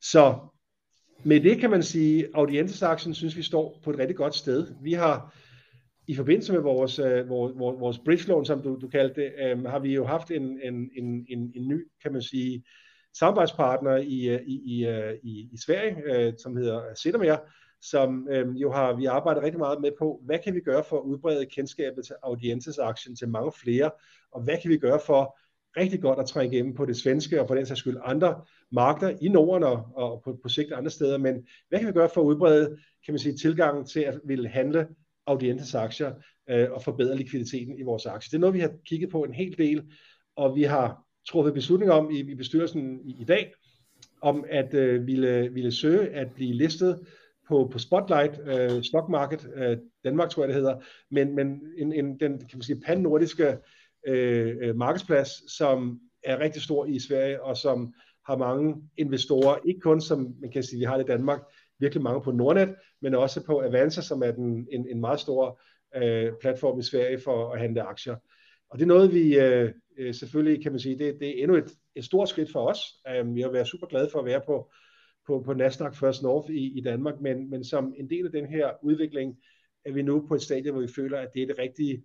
så 0.02 0.38
med 1.24 1.40
det 1.42 1.58
kan 1.58 1.70
man 1.70 1.84
sige, 1.84 2.26
at 2.26 2.32
Audientes-aktien 2.34 3.14
synes 3.14 3.38
vi 3.38 3.42
står 3.42 3.80
på 3.84 3.90
et 3.90 4.00
rigtig 4.00 4.16
godt 4.16 4.36
sted. 4.36 4.68
Vi 4.84 4.94
har 4.94 5.36
i 6.08 6.16
forbindelse 6.16 6.54
med 6.54 6.62
vores, 6.62 7.00
øh, 7.00 7.30
vores, 7.30 7.54
vores 7.58 8.00
bridge 8.06 8.28
loan, 8.28 8.46
som 8.46 8.62
du, 8.62 8.80
du 8.82 8.88
kaldte 8.88 9.22
det, 9.22 9.54
um, 9.54 9.66
har 9.66 9.80
vi 9.80 9.94
jo 9.94 10.06
haft 10.06 10.32
en, 10.32 10.60
en, 10.64 10.90
en, 10.98 11.26
en, 11.30 11.52
en 11.56 11.68
ny, 11.68 11.88
kan 12.04 12.14
man 12.14 12.22
sige, 12.22 12.64
samarbejdspartner 13.14 13.96
i, 13.98 14.36
i, 14.36 14.62
i, 14.66 14.90
i, 15.24 15.50
i 15.52 15.58
Sverige, 15.66 16.34
som 16.38 16.58
hedder 16.58 16.82
Sedermer, 16.96 17.38
som 17.82 18.28
øhm, 18.32 18.52
jo 18.52 18.72
har 18.72 18.94
vi 18.94 19.06
arbejdet 19.06 19.44
rigtig 19.44 19.60
meget 19.60 19.82
med 19.82 19.92
på, 20.00 20.22
hvad 20.26 20.40
kan 20.40 20.56
vi 20.56 20.60
gøre 20.60 20.84
for 20.84 20.98
at 20.98 21.04
udbrede 21.04 21.46
kendskabet 21.46 22.06
til 22.06 22.16
audiences 22.24 22.78
aktien 22.78 23.16
til 23.16 23.30
mange 23.30 23.52
flere, 23.52 23.92
og 24.32 24.42
hvad 24.42 24.58
kan 24.62 24.72
vi 24.72 24.78
gøre 24.78 25.00
for 25.06 25.38
rigtig 25.78 26.02
godt 26.02 26.20
at 26.20 26.26
trænge 26.26 26.56
igennem 26.56 26.76
på 26.76 26.86
det 26.86 26.98
svenske 26.98 27.42
og 27.42 27.48
på 27.48 27.56
den 27.56 27.66
sags 27.66 27.80
skyld 27.80 27.98
andre 28.04 28.42
markeder 28.72 29.18
i 29.22 29.28
Norden 29.28 29.64
og, 29.64 29.86
og 29.96 30.22
på, 30.24 30.40
på 30.44 30.50
sigt 30.50 30.74
andre 30.74 30.92
steder, 30.92 31.18
men 31.18 31.48
hvad 31.70 31.80
kan 31.80 31.88
vi 31.88 31.94
gøre 31.94 32.10
for 32.14 32.22
at 32.22 32.26
udbrede 32.26 32.78
kan 33.06 33.14
man 33.14 33.20
sige, 33.20 33.38
tilgangen 33.38 33.86
til 33.86 34.00
at 34.00 34.20
ville 34.26 34.50
handle 34.50 34.88
Audientes 35.28 35.76
aktier 35.76 36.14
øh, 36.50 36.72
og 36.72 36.84
forbedre 36.84 37.18
likviditeten 37.18 37.80
i 37.80 37.82
vores 37.82 38.06
aktier. 38.06 38.30
Det 38.30 38.36
er 38.36 38.40
noget, 38.40 38.54
vi 38.54 38.60
har 38.60 38.72
kigget 38.86 39.10
på 39.10 39.24
en 39.24 39.34
hel 39.34 39.58
del, 39.58 39.92
og 40.36 40.56
vi 40.56 40.64
har 40.64 41.04
truffet 41.28 41.54
beslutning 41.54 41.92
om 41.92 42.12
i, 42.12 42.20
i 42.20 42.36
bestyrelsen 42.36 43.00
i, 43.04 43.16
i 43.22 43.24
dag, 43.24 43.54
om 44.22 44.46
at 44.50 44.74
øh, 44.74 45.08
ville, 45.08 45.50
ville 45.54 45.72
søge 45.72 46.10
at 46.10 46.28
blive 46.36 46.54
listet 46.54 47.00
på, 47.48 47.70
på 47.72 47.80
Spotlight, 47.80 48.40
øh, 48.46 48.84
Stock 48.84 49.10
Market, 49.10 49.50
øh, 49.56 49.78
Danmark 50.04 50.30
tror 50.30 50.44
jeg 50.44 50.48
det 50.48 50.56
hedder, 50.56 50.80
men, 51.12 51.36
men 51.36 51.62
en, 51.78 51.94
en, 51.94 52.20
den 52.20 52.40
kan 52.40 52.50
man 52.54 52.62
sige, 52.62 52.82
pan-nordiske 52.86 53.58
øh, 54.08 54.58
øh, 54.62 54.76
markedsplads, 54.76 55.52
som 55.58 56.00
er 56.24 56.40
rigtig 56.40 56.62
stor 56.62 56.86
i 56.86 57.00
Sverige, 57.00 57.44
og 57.44 57.58
som 57.58 57.94
har 58.28 58.38
mange 58.38 58.76
investorer, 58.98 59.58
ikke 59.66 59.80
kun 59.80 60.02
som 60.02 60.36
man 60.42 60.52
kan 60.52 60.64
sige, 60.64 60.80
vi 60.80 60.86
har 60.86 60.98
det 60.98 61.04
i 61.04 61.08
Danmark, 61.08 61.42
virkelig 61.80 62.04
mange 62.04 62.22
på 62.22 62.32
Nordnet, 62.32 62.76
men 63.02 63.16
også 63.16 63.46
på 63.46 63.62
Avanza, 63.62 64.02
som 64.02 64.24
er 64.24 64.32
den, 64.32 64.68
en, 64.72 64.88
en 64.90 65.00
meget 65.00 65.20
stor 65.20 65.62
øh, 65.96 66.32
platform 66.42 66.80
i 66.80 66.84
Sverige 66.84 67.20
for 67.20 67.52
at 67.52 67.60
handle 67.60 67.82
aktier. 67.82 68.16
Og 68.72 68.80
det 68.80 68.84
er 68.84 68.88
noget, 68.88 69.14
vi 69.14 69.40
øh, 69.40 69.72
øh, 69.98 70.14
selvfølgelig 70.14 70.64
kan 70.64 70.72
man 70.72 70.80
sige, 70.80 70.98
det, 70.98 71.20
det 71.20 71.28
er 71.28 71.44
endnu 71.44 71.58
et, 71.58 71.72
et 71.96 72.06
stort 72.06 72.30
skridt 72.30 72.52
for 72.52 72.68
os. 72.68 72.80
Um, 73.22 73.36
vi 73.36 73.42
har 73.42 73.50
været 73.50 73.68
super 73.68 73.88
glade 73.88 74.10
for 74.12 74.20
at 74.20 74.26
være 74.26 74.42
på, 74.46 74.72
på, 75.28 75.42
på 75.46 75.54
Nasdaq 75.54 75.96
First 75.96 76.24
North 76.24 76.50
i, 76.50 76.78
i 76.78 76.82
Danmark, 76.82 77.22
men, 77.22 77.50
men 77.50 77.64
som 77.64 77.94
en 77.98 78.10
del 78.10 78.26
af 78.26 78.32
den 78.32 78.46
her 78.46 78.70
udvikling 78.84 79.38
er 79.86 79.92
vi 79.92 80.02
nu 80.02 80.26
på 80.28 80.36
et 80.36 80.42
stadie, 80.42 80.72
hvor 80.72 80.82
vi 80.82 80.88
føler, 80.96 81.20
at 81.20 81.30
det 81.34 81.42
er 81.42 81.48
det 81.48 81.60
rigtige 81.60 82.04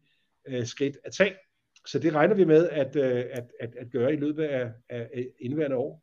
øh, 0.48 0.66
skridt 0.66 0.98
at 1.04 1.12
tage. 1.12 1.34
Så 1.86 1.98
det 1.98 2.14
regner 2.14 2.34
vi 2.34 2.44
med 2.44 2.68
at, 2.68 2.96
øh, 2.96 3.24
at, 3.30 3.44
at, 3.60 3.74
at 3.76 3.90
gøre 3.90 4.12
i 4.12 4.16
løbet 4.16 4.44
af, 4.44 4.72
af 4.88 5.26
indværende 5.40 5.76
år. 5.76 6.02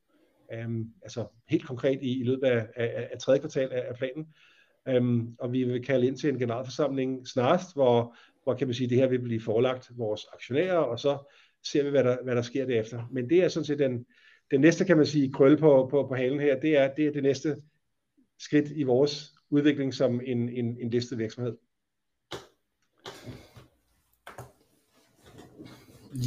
Um, 0.66 0.94
altså 1.02 1.26
helt 1.50 1.68
konkret 1.68 2.00
i, 2.02 2.20
i 2.20 2.24
løbet 2.24 2.48
af, 2.48 2.68
af, 2.76 3.10
af 3.12 3.20
tredje 3.20 3.40
kvartal 3.40 3.70
af, 3.72 3.86
af 3.88 3.96
planen. 3.96 4.28
Um, 4.98 5.36
og 5.40 5.54
vi 5.54 5.64
vil 5.64 5.86
kalde 5.86 6.08
ind 6.08 6.18
til 6.18 6.30
en 6.30 6.40
generalforsamling 6.40 7.28
snarest, 7.28 7.74
hvor, 7.76 8.16
hvor 8.44 8.54
kan 8.54 8.68
man 8.68 8.74
sige, 8.74 8.90
det 8.90 8.98
her 8.98 9.08
vil 9.08 9.22
blive 9.22 9.42
forelagt 9.42 9.92
vores 9.98 10.26
aktionærer, 10.34 10.78
og 10.78 11.00
så 11.00 11.32
ser 11.64 11.84
vi, 11.84 11.90
hvad 11.90 12.04
der, 12.04 12.18
hvad 12.24 12.36
der 12.36 12.42
sker 12.42 12.66
derefter. 12.66 13.10
Men 13.12 13.30
det 13.30 13.44
er 13.44 13.48
sådan 13.48 13.66
set 13.66 13.80
den, 13.80 14.06
den 14.52 14.62
næste, 14.62 14.86
kan 14.86 14.98
man 14.98 15.06
sige, 15.06 15.34
krølle 15.34 15.58
på, 15.58 15.88
på, 15.92 16.08
på 16.08 16.16
halen 16.16 16.40
her, 16.40 16.60
det 16.60 16.78
er, 16.78 16.94
det 16.94 17.08
er 17.08 17.12
det 17.12 17.24
næste 17.24 17.56
skridt 18.40 18.72
i 18.76 18.84
vores 18.84 19.34
udvikling 19.50 19.94
som 19.94 20.22
en, 20.26 20.50
en, 20.50 20.78
en 20.82 20.90
listet 20.90 21.18
virksomhed. 21.18 21.58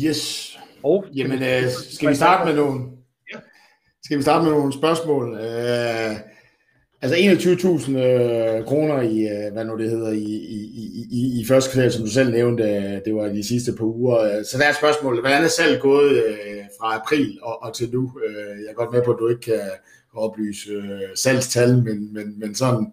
Yes. 0.05 0.53
Og, 0.83 1.05
Jamen, 1.15 1.43
øh, 1.43 1.71
skal 1.71 2.09
vi 2.11 2.15
starte 2.15 2.45
med 2.49 2.57
nogle, 2.63 2.85
ja. 3.35 3.39
skal 4.05 4.19
vi 4.19 4.23
starte 4.23 4.45
med 4.45 4.53
nogle 4.53 4.73
spørgsmål? 4.73 5.35
Øh, 5.35 6.36
altså 7.03 7.17
21.000 7.17 7.99
øh, 7.99 8.65
kroner 8.65 9.01
i, 9.01 9.21
øh, 9.21 9.53
hvad 9.53 9.65
nu 9.65 9.79
det 9.79 9.91
hedder, 9.91 10.13
i, 10.13 10.25
i, 10.25 11.07
i, 11.11 11.41
i 11.41 11.45
første 11.49 11.73
kvartal, 11.73 11.93
som 11.93 12.05
du 12.05 12.11
selv 12.11 12.31
nævnte, 12.33 12.65
det 13.05 13.15
var 13.15 13.29
de 13.29 13.49
sidste 13.49 13.73
par 13.73 13.85
uger. 13.85 14.43
Så 14.51 14.59
der 14.59 14.65
er 14.65 14.73
spørgsmålet, 14.73 15.23
hvordan 15.23 15.45
er 15.45 15.49
selv 15.49 15.81
gået 15.81 16.13
øh, 16.13 16.63
fra 16.81 16.97
april 16.97 17.39
og, 17.43 17.63
og 17.63 17.75
til 17.75 17.91
nu? 17.93 18.13
Øh, 18.27 18.63
jeg 18.63 18.71
er 18.71 18.75
godt 18.75 18.93
med 18.93 19.03
på, 19.05 19.13
at 19.13 19.19
du 19.21 19.29
ikke 19.29 19.41
kan 19.41 19.61
oplyse 20.15 20.71
øh, 20.71 21.01
salgstal, 21.15 21.83
men, 21.83 22.15
men, 22.15 22.41
men 22.41 22.55
sådan 22.55 22.93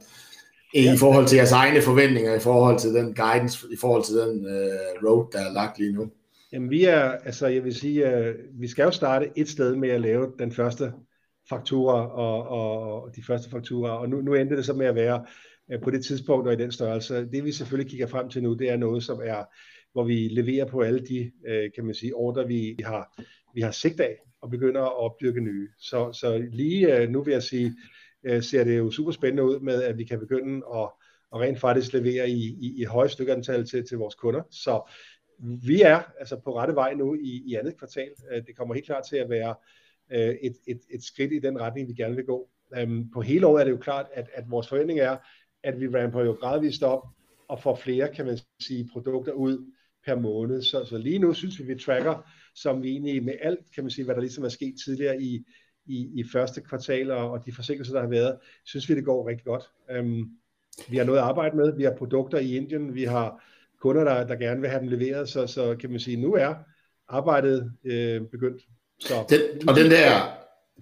ja. 0.73 0.93
i 0.93 0.97
forhold 0.97 1.27
til 1.27 1.35
jeres 1.35 1.51
egne 1.51 1.81
forventninger, 1.81 2.35
i 2.35 2.39
forhold 2.39 2.79
til 2.79 2.93
den 2.93 3.13
guidance, 3.13 3.67
i 3.71 3.77
forhold 3.81 4.03
til 4.03 4.15
den 4.15 4.45
øh, 4.45 5.09
road, 5.09 5.25
der 5.31 5.39
er 5.39 5.53
lagt 5.53 5.79
lige 5.79 5.93
nu. 5.93 6.11
Jamen 6.53 6.69
vi 6.69 6.83
er, 6.83 7.11
altså 7.11 7.47
jeg 7.47 7.63
vil 7.63 7.75
sige, 7.75 8.05
uh, 8.05 8.61
vi 8.61 8.67
skal 8.67 8.83
jo 8.83 8.91
starte 8.91 9.29
et 9.35 9.49
sted 9.49 9.75
med 9.75 9.89
at 9.89 10.01
lave 10.01 10.31
den 10.39 10.51
første 10.51 10.91
faktura 11.57 12.07
og, 12.07 12.47
og, 12.47 13.03
og 13.03 13.15
de 13.15 13.23
første 13.23 13.49
fakturer, 13.49 13.91
og 13.91 14.09
nu, 14.09 14.21
nu 14.21 14.33
endte 14.33 14.57
det 14.57 14.65
så 14.65 14.73
med 14.73 14.85
at 14.85 14.95
være 14.95 15.25
øh, 15.71 15.81
på 15.81 15.91
det 15.91 16.05
tidspunkt 16.05 16.47
og 16.47 16.53
i 16.53 16.57
den 16.57 16.71
størrelse. 16.71 17.29
Det 17.31 17.43
vi 17.43 17.51
selvfølgelig 17.51 17.89
kigger 17.89 18.07
frem 18.07 18.29
til 18.29 18.43
nu, 18.43 18.53
det 18.53 18.69
er 18.69 18.77
noget, 18.77 19.03
som 19.03 19.21
er, 19.23 19.43
hvor 19.91 20.03
vi 20.03 20.27
leverer 20.27 20.65
på 20.65 20.81
alle 20.81 20.99
de, 20.99 21.31
øh, 21.47 21.71
kan 21.75 21.85
man 21.85 21.95
sige, 21.95 22.15
ordre, 22.15 22.47
vi 22.47 22.77
har, 22.83 23.21
vi 23.53 23.61
har 23.61 23.71
sigt 23.71 23.99
af, 23.99 24.17
og 24.41 24.49
begynder 24.49 24.81
at 24.81 24.97
opdyrke 24.97 25.41
nye. 25.41 25.69
Så, 25.79 26.11
så 26.13 26.47
lige 26.51 26.97
øh, 26.97 27.09
nu 27.09 27.23
vil 27.23 27.31
jeg 27.31 27.43
sige, 27.43 27.75
ser 28.41 28.63
det 28.63 28.77
jo 28.77 28.91
super 28.91 29.11
spændende 29.11 29.43
ud 29.43 29.59
med, 29.59 29.83
at 29.83 29.97
vi 29.97 30.03
kan 30.03 30.19
begynde 30.19 30.61
at, 30.75 30.89
at 31.33 31.41
rent 31.41 31.59
faktisk 31.59 31.93
levere 31.93 32.29
i, 32.29 32.57
i, 32.61 32.81
i 32.81 32.83
høje 32.83 33.09
højt 33.19 33.67
til, 33.67 33.87
til 33.87 33.97
vores 33.97 34.15
kunder. 34.15 34.41
Så 34.51 34.91
vi 35.65 35.81
er 35.81 36.01
altså 36.19 36.39
på 36.43 36.57
rette 36.57 36.75
vej 36.75 36.93
nu 36.93 37.15
i, 37.15 37.43
i 37.45 37.55
andet 37.55 37.77
kvartal. 37.77 38.09
Det 38.47 38.57
kommer 38.57 38.73
helt 38.73 38.85
klart 38.85 39.03
til 39.09 39.17
at 39.17 39.29
være 39.29 39.55
øh, 40.11 40.35
et, 40.41 40.57
et, 40.67 40.81
et 40.89 41.03
skridt 41.03 41.33
i 41.33 41.39
den 41.39 41.61
retning, 41.61 41.87
vi 41.87 41.93
gerne 41.93 42.15
vil 42.15 42.25
gå. 42.25 42.49
Øhm, 42.77 43.09
på 43.11 43.21
hele 43.21 43.47
året 43.47 43.61
er 43.61 43.65
det 43.65 43.71
jo 43.71 43.77
klart, 43.77 44.05
at, 44.13 44.29
at 44.33 44.43
vores 44.47 44.67
forventning 44.69 44.99
er, 44.99 45.17
at 45.63 45.79
vi 45.79 45.87
ramper 45.87 46.21
jo 46.21 46.31
gradvist 46.31 46.83
op 46.83 47.03
og 47.47 47.61
får 47.61 47.75
flere, 47.75 48.13
kan 48.13 48.25
man 48.25 48.37
sige, 48.59 48.89
produkter 48.93 49.31
ud 49.31 49.71
per 50.05 50.15
måned. 50.15 50.61
Så, 50.61 50.85
så 50.85 50.97
lige 50.97 51.19
nu 51.19 51.33
synes 51.33 51.59
vi, 51.59 51.63
vi 51.63 51.79
tracker, 51.79 52.29
som 52.55 52.83
vi 52.83 52.89
egentlig 52.89 53.23
med 53.23 53.33
alt, 53.41 53.59
kan 53.75 53.83
man 53.83 53.91
sige, 53.91 54.05
hvad 54.05 54.15
der 54.15 54.21
ligesom 54.21 54.43
er 54.43 54.49
sket 54.49 54.75
tidligere 54.85 55.21
i, 55.21 55.45
i, 55.85 56.19
i 56.19 56.23
første 56.31 56.61
kvartal 56.61 57.11
og, 57.11 57.31
og 57.31 57.45
de 57.45 57.51
forsinkelser, 57.51 57.93
der 57.93 58.01
har 58.01 58.09
været, 58.09 58.37
synes 58.65 58.89
vi, 58.89 58.95
det 58.95 59.05
går 59.05 59.27
rigtig 59.27 59.45
godt. 59.45 59.63
Øhm, 59.91 60.23
vi 60.89 60.97
har 60.97 61.05
noget 61.05 61.19
at 61.19 61.25
arbejde 61.25 61.57
med. 61.57 61.77
Vi 61.77 61.83
har 61.83 61.95
produkter 61.97 62.37
i 62.37 62.55
Indien. 62.55 62.95
Vi 62.95 63.03
har 63.03 63.43
kunder, 63.79 64.03
der, 64.03 64.27
der 64.27 64.35
gerne 64.35 64.61
vil 64.61 64.69
have 64.69 64.79
dem 64.79 64.87
leveret, 64.87 65.29
så, 65.29 65.47
så 65.47 65.75
kan 65.75 65.89
man 65.89 65.99
sige, 65.99 66.17
nu 66.17 66.33
er 66.33 66.55
arbejdet 67.07 67.73
øh, 67.83 68.21
begyndt. 68.21 68.61
Så, 69.07 69.23
den, 69.29 69.69
og 69.69 69.75
den 69.75 69.91
der, 69.91 70.29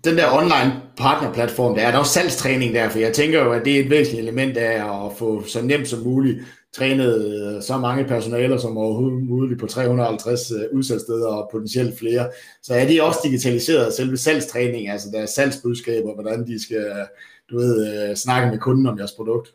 den 0.04 0.18
der 0.18 0.32
online 0.32 0.82
partnerplatform, 0.98 1.76
der 1.76 1.82
er 1.82 1.92
der 1.92 1.98
også 1.98 2.14
salgstræning 2.14 2.74
der, 2.74 2.90
for 2.90 3.00
jeg 3.00 3.14
tænker 3.14 3.44
jo, 3.44 3.52
at 3.52 3.66
det 3.66 3.76
er 3.76 3.84
et 3.84 3.90
væsentligt 3.90 4.28
element 4.28 4.58
af 4.58 5.06
at 5.06 5.18
få 5.18 5.44
så 5.46 5.62
nemt 5.62 5.88
som 5.88 6.00
muligt 6.00 6.40
trænet 6.74 7.26
øh, 7.26 7.62
så 7.62 7.78
mange 7.78 8.06
personaler 8.06 8.58
som 8.58 8.78
overhovedet 8.78 9.24
muligt 9.24 9.60
på 9.60 9.68
350 9.68 10.52
øh, 10.52 10.58
udsalgssteder 10.74 11.28
og 11.28 11.50
potentielt 11.52 12.00
flere. 12.00 12.30
Så 12.62 12.74
er 12.74 12.88
det 12.88 13.02
også 13.02 13.20
digitaliseret, 13.24 13.94
selve 13.94 14.18
salgstræning, 14.18 14.90
altså 14.90 15.08
deres 15.14 15.30
salgsbudskaber, 15.30 16.14
hvordan 16.14 16.48
de 16.48 16.64
skal 16.64 17.08
du 17.52 17.58
ved, 17.58 18.10
øh, 18.10 18.16
snakke 18.16 18.52
med 18.52 18.60
kunden 18.60 18.86
om 18.88 18.98
jeres 18.98 19.12
produkt? 19.12 19.50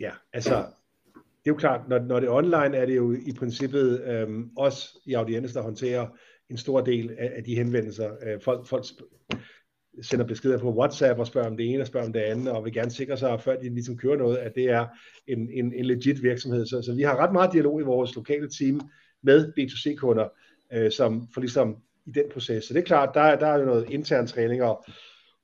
Ja, 0.00 0.10
altså, 0.32 0.54
det 1.14 1.50
er 1.50 1.54
jo 1.54 1.54
klart, 1.54 1.80
når, 1.88 1.98
når 1.98 2.20
det 2.20 2.26
er 2.26 2.32
online, 2.32 2.76
er 2.76 2.86
det 2.86 2.96
jo 2.96 3.12
i 3.12 3.32
princippet 3.38 4.00
øhm, 4.00 4.50
os 4.56 4.96
i 5.04 5.14
audiens, 5.14 5.52
der 5.52 5.62
håndterer 5.62 6.06
en 6.50 6.56
stor 6.56 6.80
del 6.80 7.10
af, 7.18 7.32
af 7.36 7.44
de 7.44 7.54
henvendelser. 7.54 8.10
Øh, 8.26 8.40
folk, 8.40 8.66
folk 8.66 8.84
sender 10.02 10.26
beskeder 10.26 10.58
på 10.58 10.74
WhatsApp 10.74 11.18
og 11.18 11.26
spørger 11.26 11.48
om 11.48 11.56
det 11.56 11.72
ene 11.72 11.82
og 11.82 11.86
spørger 11.86 12.06
om 12.06 12.12
det 12.12 12.20
andet, 12.20 12.48
og 12.48 12.64
vil 12.64 12.72
gerne 12.72 12.90
sikre 12.90 13.16
sig, 13.16 13.40
før 13.40 13.56
de 13.56 13.68
ligesom 13.68 13.96
kører 13.96 14.16
noget, 14.16 14.36
at 14.36 14.54
det 14.54 14.64
er 14.64 14.86
en, 15.26 15.50
en, 15.52 15.72
en 15.72 15.84
legit 15.84 16.22
virksomhed. 16.22 16.66
Så, 16.66 16.82
så 16.82 16.94
vi 16.94 17.02
har 17.02 17.16
ret 17.16 17.32
meget 17.32 17.52
dialog 17.52 17.80
i 17.80 17.84
vores 17.84 18.14
lokale 18.14 18.48
team 18.48 18.80
med 19.22 19.52
B2C-kunder, 19.58 20.28
øh, 20.72 20.90
som 20.90 21.28
for 21.34 21.40
ligesom 21.40 21.76
i 22.06 22.10
den 22.10 22.24
proces. 22.32 22.64
Så 22.64 22.74
det 22.74 22.80
er 22.80 22.84
klart, 22.84 23.14
der, 23.14 23.36
der 23.36 23.46
er 23.46 23.58
jo 23.58 23.64
noget 23.64 23.90
intern 23.90 24.26
træning 24.26 24.62
og 24.62 24.84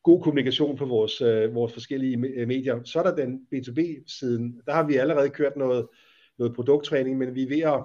god 0.03 0.23
kommunikation 0.23 0.77
på 0.77 0.85
vores, 0.85 1.21
øh, 1.21 1.55
vores 1.55 1.73
forskellige 1.73 2.27
øh, 2.37 2.49
medier. 2.49 2.81
Så 2.85 2.99
er 2.99 3.03
der 3.03 3.15
den 3.15 3.47
B2B-siden. 3.55 4.61
Der 4.67 4.73
har 4.73 4.87
vi 4.87 4.97
allerede 4.97 5.31
kørt 5.31 5.57
noget, 5.57 5.87
noget 6.39 6.55
produkttræning, 6.55 7.19
men 7.19 7.35
vi 7.35 7.43
er 7.43 7.49
ved 7.49 7.61
at, 7.61 7.85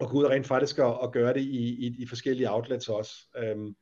at 0.00 0.08
gå 0.08 0.18
ud 0.18 0.24
og 0.24 0.30
rent 0.30 0.46
faktisk 0.46 0.78
at, 0.78 0.98
at 1.02 1.12
gøre 1.12 1.34
det 1.34 1.40
i, 1.40 1.86
i, 1.86 1.96
i 1.98 2.06
forskellige 2.06 2.52
outlets 2.52 2.88
også. 2.88 3.12
Øhm, 3.38 3.74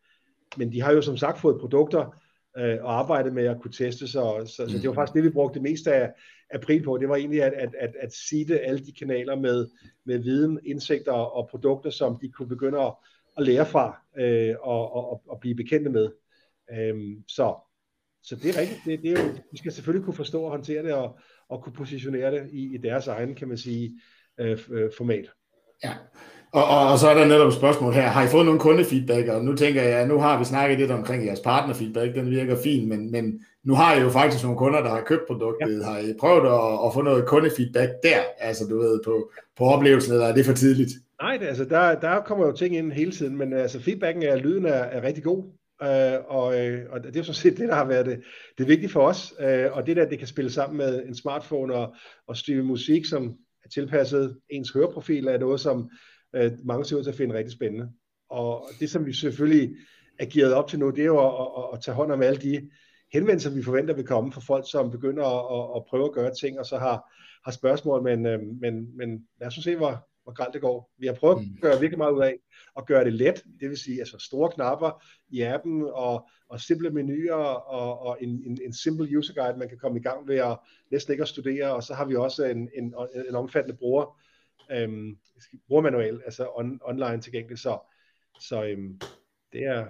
men 0.56 0.72
de 0.72 0.82
har 0.82 0.92
jo 0.92 1.02
som 1.02 1.16
sagt 1.16 1.40
fået 1.40 1.60
produkter 1.60 2.22
øh, 2.58 2.84
og 2.84 2.98
arbejdet 2.98 3.32
med 3.32 3.44
at 3.44 3.60
kunne 3.60 3.72
teste 3.72 4.08
sig, 4.08 4.12
så, 4.12 4.54
så, 4.56 4.72
så 4.72 4.78
det 4.78 4.88
var 4.88 4.94
faktisk 4.94 5.14
det, 5.14 5.24
vi 5.24 5.30
brugte 5.30 5.54
det 5.54 5.62
meste 5.62 5.94
af 5.94 6.12
april 6.50 6.82
på. 6.82 6.98
Det 6.98 7.08
var 7.08 7.16
egentlig 7.16 7.42
at, 7.42 7.52
at, 7.52 7.74
at, 7.78 7.94
at 8.00 8.12
seede 8.12 8.60
alle 8.60 8.86
de 8.86 8.92
kanaler 8.92 9.36
med, 9.36 9.68
med 10.04 10.18
viden, 10.18 10.60
indsigter 10.64 11.12
og 11.12 11.48
produkter, 11.48 11.90
som 11.90 12.18
de 12.20 12.28
kunne 12.28 12.48
begynde 12.48 12.80
at, 12.80 12.94
at 13.38 13.46
lære 13.46 13.66
fra 13.66 14.02
øh, 14.18 14.54
og, 14.60 14.94
og, 14.94 15.22
og 15.28 15.40
blive 15.40 15.54
bekendte 15.54 15.90
med. 15.90 16.10
Øhm, 16.72 17.24
så, 17.28 17.54
så 18.22 18.36
det 18.36 18.56
er 18.56 18.60
rigtigt. 18.60 18.80
Det, 18.84 19.02
det 19.02 19.12
er 19.12 19.22
jo, 19.22 19.30
vi 19.52 19.58
skal 19.58 19.72
selvfølgelig 19.72 20.04
kunne 20.04 20.16
forstå 20.16 20.42
og 20.42 20.50
håndtere 20.50 20.82
det 20.82 20.92
og, 20.92 21.18
og 21.48 21.62
kunne 21.62 21.72
positionere 21.72 22.30
det 22.30 22.50
i, 22.52 22.74
i 22.74 22.76
deres 22.76 23.06
egen, 23.06 23.34
kan 23.34 23.48
man 23.48 23.58
sige, 23.58 24.00
øh, 24.38 24.58
øh 24.70 24.90
format. 24.96 25.30
Ja, 25.84 25.92
og, 26.52 26.64
og, 26.64 26.92
og 26.92 26.98
så 26.98 27.08
er 27.08 27.14
der 27.14 27.26
netop 27.26 27.48
et 27.48 27.54
spørgsmål 27.54 27.92
her. 27.92 28.02
Har 28.02 28.24
I 28.24 28.28
fået 28.28 28.44
nogle 28.44 28.60
kundefeedback? 28.60 29.28
Og 29.28 29.44
nu 29.44 29.56
tænker 29.56 29.82
jeg, 29.82 30.06
nu 30.06 30.18
har 30.18 30.38
vi 30.38 30.44
snakket 30.44 30.78
lidt 30.78 30.90
omkring 30.90 31.26
jeres 31.26 31.40
partnerfeedback, 31.40 32.14
den 32.14 32.30
virker 32.30 32.56
fin, 32.56 32.88
men, 32.88 33.10
men 33.10 33.44
nu 33.64 33.74
har 33.74 33.96
I 33.96 34.00
jo 34.00 34.10
faktisk 34.10 34.44
nogle 34.44 34.58
kunder, 34.58 34.82
der 34.82 34.90
har 34.90 35.02
købt 35.06 35.26
produktet. 35.26 35.78
Ja. 35.80 35.84
Har 35.84 35.98
I 35.98 36.14
prøvet 36.20 36.46
at, 36.46 36.86
at 36.86 36.94
få 36.94 37.02
noget 37.02 37.26
kundefeedback 37.26 37.90
der? 38.02 38.20
Altså 38.38 38.64
du 38.70 38.78
ved, 38.78 39.00
på, 39.04 39.30
på 39.58 39.64
oplevelsen, 39.64 40.12
eller 40.12 40.26
er 40.26 40.34
det 40.34 40.46
for 40.46 40.52
tidligt? 40.52 40.90
Nej, 41.22 41.36
det, 41.36 41.46
altså 41.46 41.64
der, 41.64 42.00
der 42.00 42.20
kommer 42.20 42.46
jo 42.46 42.52
ting 42.52 42.76
ind 42.76 42.92
hele 42.92 43.12
tiden, 43.12 43.36
men 43.36 43.52
altså 43.52 43.80
feedbacken 43.80 44.22
er, 44.22 44.36
lyden 44.36 44.66
er, 44.66 44.70
er 44.72 45.02
rigtig 45.02 45.24
god. 45.24 45.44
Uh, 45.82 46.36
og, 46.36 46.46
uh, 46.46 46.78
og 46.90 47.02
det 47.02 47.16
er 47.16 47.20
jo 47.20 47.22
sådan 47.22 47.34
set 47.34 47.58
det, 47.58 47.68
der 47.68 47.74
har 47.74 47.84
været 47.84 48.06
det, 48.06 48.20
det 48.58 48.68
vigtige 48.68 48.90
for 48.90 49.00
os. 49.00 49.34
Uh, 49.38 49.76
og 49.76 49.86
det 49.86 49.96
der, 49.96 50.08
det 50.08 50.18
kan 50.18 50.28
spille 50.28 50.50
sammen 50.50 50.76
med 50.76 51.02
en 51.04 51.14
smartphone 51.14 51.74
og, 51.74 51.94
og 52.28 52.36
streame 52.36 52.62
musik, 52.62 53.06
som 53.06 53.34
tilpasset 53.70 54.40
ens 54.50 54.70
høreprofil, 54.70 55.26
er 55.26 55.38
noget, 55.38 55.60
som 55.60 55.90
øh, 56.34 56.52
mange 56.64 56.84
ser 56.84 56.96
ud 56.96 57.02
til 57.02 57.10
at 57.10 57.16
finde 57.16 57.34
rigtig 57.34 57.52
spændende. 57.52 57.90
Og 58.30 58.68
det, 58.80 58.90
som 58.90 59.06
vi 59.06 59.12
selvfølgelig 59.12 59.76
er 60.18 60.26
gearet 60.26 60.54
op 60.54 60.68
til 60.68 60.78
nu, 60.78 60.90
det 60.90 61.02
er 61.02 61.06
jo 61.06 61.28
at, 61.28 61.48
at, 61.58 61.78
at 61.78 61.82
tage 61.82 61.94
hånd 61.94 62.12
om 62.12 62.22
alle 62.22 62.40
de 62.40 62.70
henvendelser, 63.12 63.50
vi 63.50 63.62
forventer 63.62 63.94
vil 63.94 64.06
komme 64.06 64.32
fra 64.32 64.40
folk, 64.40 64.64
som 64.70 64.90
begynder 64.90 65.24
at, 65.24 65.58
at, 65.58 65.76
at 65.76 65.84
prøve 65.88 66.04
at 66.04 66.12
gøre 66.12 66.34
ting, 66.34 66.58
og 66.58 66.66
så 66.66 66.78
har, 66.78 67.12
har 67.44 67.52
spørgsmål, 67.52 68.02
men, 68.02 68.26
øh, 68.26 68.40
men, 68.60 68.96
men 68.96 69.26
lad 69.40 69.46
os 69.46 69.54
se, 69.54 69.76
hvor, 69.76 70.08
hvor 70.22 70.32
galt 70.32 70.54
det 70.54 70.60
går. 70.60 70.90
Vi 70.98 71.06
har 71.06 71.14
prøvet 71.14 71.36
at 71.36 71.42
mm. 71.42 71.58
gøre 71.60 71.80
virkelig 71.80 71.98
meget 71.98 72.12
ud 72.12 72.22
af 72.22 72.38
at 72.76 72.86
gøre 72.86 73.04
det 73.04 73.12
let, 73.12 73.44
det 73.60 73.68
vil 73.68 73.78
sige 73.78 73.98
altså 73.98 74.18
store 74.18 74.50
knapper 74.50 75.04
i 75.28 75.42
appen 75.42 75.82
og, 75.82 76.28
og 76.48 76.60
simple 76.60 76.90
menuer 76.90 77.34
og, 77.34 77.98
og 77.98 78.18
en, 78.20 78.42
en, 78.46 78.58
en 78.64 78.72
simple 78.72 79.18
user 79.18 79.34
guide, 79.34 79.58
man 79.58 79.68
kan 79.68 79.78
komme 79.78 79.98
i 79.98 80.02
gang 80.02 80.28
ved 80.28 80.36
at 80.36 80.58
næsten 80.90 81.12
ikke 81.12 81.22
at 81.22 81.28
studere, 81.28 81.74
og 81.74 81.82
så 81.82 81.94
har 81.94 82.04
vi 82.04 82.16
også 82.16 82.44
en, 82.44 82.68
en, 82.74 82.94
en 83.28 83.34
omfattende 83.34 83.76
bruger, 83.76 84.20
øhm, 84.72 85.18
brugermanual, 85.68 86.22
altså 86.24 86.50
on, 86.54 86.80
online 86.84 87.20
tilgængelig, 87.20 87.58
så, 87.58 87.78
så 88.40 88.64
øhm, 88.64 89.00
det 89.52 89.64
er, 89.64 89.86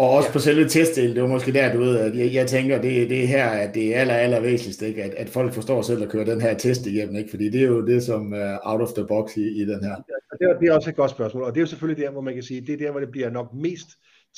og 0.00 0.10
også 0.10 0.28
ja. 0.28 0.32
på 0.32 0.38
selve 0.38 0.68
testdelen, 0.68 1.14
det 1.14 1.22
var 1.22 1.28
måske 1.28 1.52
der, 1.52 1.72
du 1.72 1.78
ved, 1.78 1.98
at 1.98 2.16
jeg, 2.16 2.34
jeg 2.34 2.46
tænker, 2.46 2.80
det, 2.80 3.10
det 3.10 3.22
er 3.22 3.26
her, 3.26 3.48
at 3.48 3.74
det 3.74 3.96
er 3.96 4.00
aller, 4.00 4.14
aller 4.14 4.40
væsentligst, 4.40 4.82
ikke? 4.82 5.02
At, 5.02 5.14
at 5.14 5.28
folk 5.28 5.52
forstår 5.52 5.82
selv 5.82 6.02
at 6.02 6.08
køre 6.08 6.24
den 6.24 6.40
her 6.40 6.54
test 6.54 6.86
igennem, 6.86 7.16
ikke? 7.16 7.30
fordi 7.30 7.50
det 7.50 7.62
er 7.62 7.66
jo 7.66 7.86
det, 7.86 8.02
som 8.02 8.32
er 8.32 8.52
uh, 8.52 8.72
out 8.72 8.80
of 8.80 8.92
the 8.92 9.06
box 9.06 9.36
i, 9.36 9.62
i 9.62 9.64
den 9.64 9.84
her. 9.84 9.90
Ja, 9.90 10.46
det, 10.46 10.54
er, 10.54 10.58
det 10.58 10.68
er 10.68 10.74
også 10.74 10.90
et 10.90 10.96
godt 10.96 11.10
spørgsmål, 11.10 11.42
og 11.42 11.54
det 11.54 11.60
er 11.60 11.62
jo 11.62 11.66
selvfølgelig 11.66 12.04
der, 12.04 12.10
hvor 12.10 12.20
man 12.20 12.34
kan 12.34 12.42
sige, 12.42 12.60
det 12.60 12.72
er 12.72 12.76
der, 12.76 12.90
hvor 12.90 13.00
det 13.00 13.10
bliver 13.10 13.30
nok 13.30 13.54
mest 13.54 13.88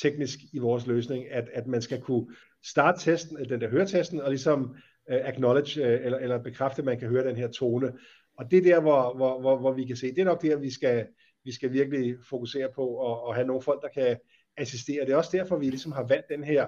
teknisk 0.01 0.39
i 0.53 0.59
vores 0.59 0.87
løsning, 0.87 1.31
at, 1.31 1.49
at 1.53 1.67
man 1.67 1.81
skal 1.81 2.01
kunne 2.01 2.25
starte 2.65 2.99
testen, 3.01 3.37
den 3.49 3.61
der 3.61 3.69
høretesten, 3.69 4.21
og 4.21 4.29
ligesom 4.29 4.61
uh, 5.11 5.27
acknowledge, 5.27 5.81
uh, 5.81 6.05
eller, 6.05 6.17
eller 6.17 6.43
bekræfte, 6.43 6.79
at 6.79 6.85
man 6.85 6.99
kan 6.99 7.09
høre 7.09 7.27
den 7.27 7.35
her 7.35 7.47
tone. 7.47 7.91
Og 8.37 8.51
det 8.51 8.57
er 8.57 8.73
der, 8.73 8.81
hvor, 8.81 9.15
hvor, 9.15 9.41
hvor, 9.41 9.57
hvor 9.57 9.73
vi 9.73 9.85
kan 9.85 9.95
se, 9.95 10.07
det 10.07 10.19
er 10.19 10.25
nok 10.25 10.41
der, 10.41 10.55
vi 10.55 10.71
skal, 10.71 11.05
vi 11.45 11.51
skal 11.51 11.73
virkelig 11.73 12.15
fokusere 12.29 12.69
på, 12.75 12.87
og, 12.87 13.23
og 13.23 13.35
have 13.35 13.47
nogle 13.47 13.61
folk, 13.61 13.81
der 13.81 14.01
kan 14.01 14.17
assistere. 14.57 15.05
Det 15.05 15.11
er 15.11 15.17
også 15.17 15.37
derfor, 15.37 15.57
vi 15.57 15.69
ligesom 15.69 15.91
har 15.91 16.07
valgt 16.07 16.29
den 16.29 16.43
her, 16.43 16.67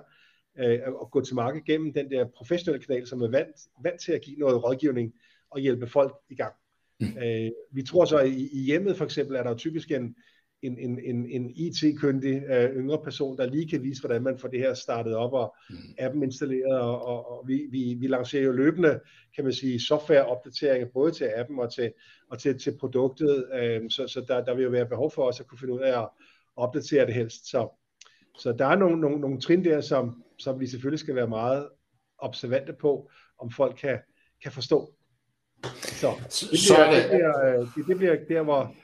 øh, 0.60 0.80
at 1.02 1.12
gå 1.12 1.22
til 1.22 1.36
markedet 1.36 1.66
gennem 1.66 1.94
den 1.94 2.12
der 2.12 2.26
professionelle 2.36 2.86
kanal, 2.86 3.08
som 3.08 3.22
er 3.22 3.28
vant, 3.28 3.56
vant 3.84 4.02
til 4.02 4.12
at 4.12 4.22
give 4.22 4.38
noget 4.38 4.64
rådgivning 4.64 5.14
og 5.50 5.60
hjælpe 5.60 5.88
folk 5.88 6.16
i 6.30 6.36
gang. 6.36 6.54
Mm. 7.00 7.18
Øh, 7.24 7.52
vi 7.72 7.84
tror 7.84 8.06
så, 8.06 8.18
at 8.18 8.28
i, 8.28 8.50
i 8.52 8.60
hjemmet 8.66 8.98
for 8.98 9.06
eksempel 9.06 9.36
er 9.36 9.44
der 9.44 9.50
jo 9.50 9.58
typisk 9.58 9.92
en, 9.92 10.16
en, 10.62 10.80
en, 10.80 11.00
en, 11.00 11.26
en 11.30 11.52
IT-kyndig 11.56 12.44
øh, 12.44 12.76
yngre 12.76 13.04
person, 13.04 13.38
der 13.38 13.46
lige 13.46 13.70
kan 13.70 13.84
vise, 13.84 14.02
hvordan 14.02 14.24
man 14.24 14.40
får 14.40 14.48
det 14.48 14.60
her 14.60 14.74
startet 14.74 15.16
op 15.16 15.34
og 15.34 15.56
mm. 15.70 15.76
appen 15.98 16.24
installeret, 16.24 16.80
og, 16.80 17.06
og, 17.06 17.32
og 17.32 17.48
vi, 17.48 17.68
vi, 17.72 17.96
vi 18.00 18.08
lancerer 18.08 18.44
jo 18.44 18.52
løbende, 18.52 19.00
kan 19.36 19.44
man 19.44 19.54
sige, 19.54 19.80
softwareopdateringer 19.80 20.88
både 20.94 21.12
til 21.12 21.32
appen 21.36 21.60
og 21.60 21.74
til, 21.74 21.92
og 22.30 22.40
til, 22.40 22.60
til 22.60 22.78
produktet, 22.78 23.46
øh, 23.54 23.82
så, 23.90 24.08
så 24.08 24.26
der, 24.28 24.44
der 24.44 24.56
vil 24.56 24.64
jo 24.64 24.70
være 24.70 24.90
behov 24.90 25.12
for 25.12 25.24
os 25.24 25.40
at 25.40 25.48
kunne 25.48 25.60
finde 25.60 25.74
ud 25.74 25.80
af 25.80 26.02
at 26.02 26.10
opdatere 26.56 27.06
det 27.06 27.14
helst. 27.14 27.50
Så, 27.50 27.82
så 28.38 28.52
der 28.52 28.66
er 28.66 28.76
nogle, 28.76 29.02
nogle, 29.02 29.20
nogle 29.20 29.42
trin 29.42 29.66
der, 29.66 29.82
som, 29.82 30.24
som 30.40 30.60
vi 30.60 30.68
selvfølgelig 30.68 31.00
skal 31.00 31.16
være 31.16 31.28
meget 31.28 31.70
observante 32.18 32.74
på, 32.74 33.10
om 33.40 33.52
folk 33.52 33.78
kan, 33.78 34.00
kan 34.44 34.52
forstå. 34.52 34.94
Så 35.82 36.08
det 36.42 36.50
bliver, 36.50 36.58
så 36.58 36.92
det... 36.92 37.04
Det, 37.04 37.10
bliver, 37.10 37.60
øh, 37.60 37.68
det, 37.76 37.88
det 37.88 37.98
bliver 37.98 38.16
der, 38.30 38.42
hvor, 38.42 38.76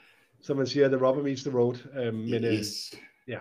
som 0.41 0.57
man 0.57 0.67
siger, 0.67 0.87
the 0.87 1.07
rubber 1.07 1.23
meets 1.23 1.43
the 1.43 1.57
road. 1.57 1.75
Øh, 1.95 2.13
men, 2.13 2.45
øh, 2.45 2.53
yes. 2.53 2.95
ja. 3.27 3.39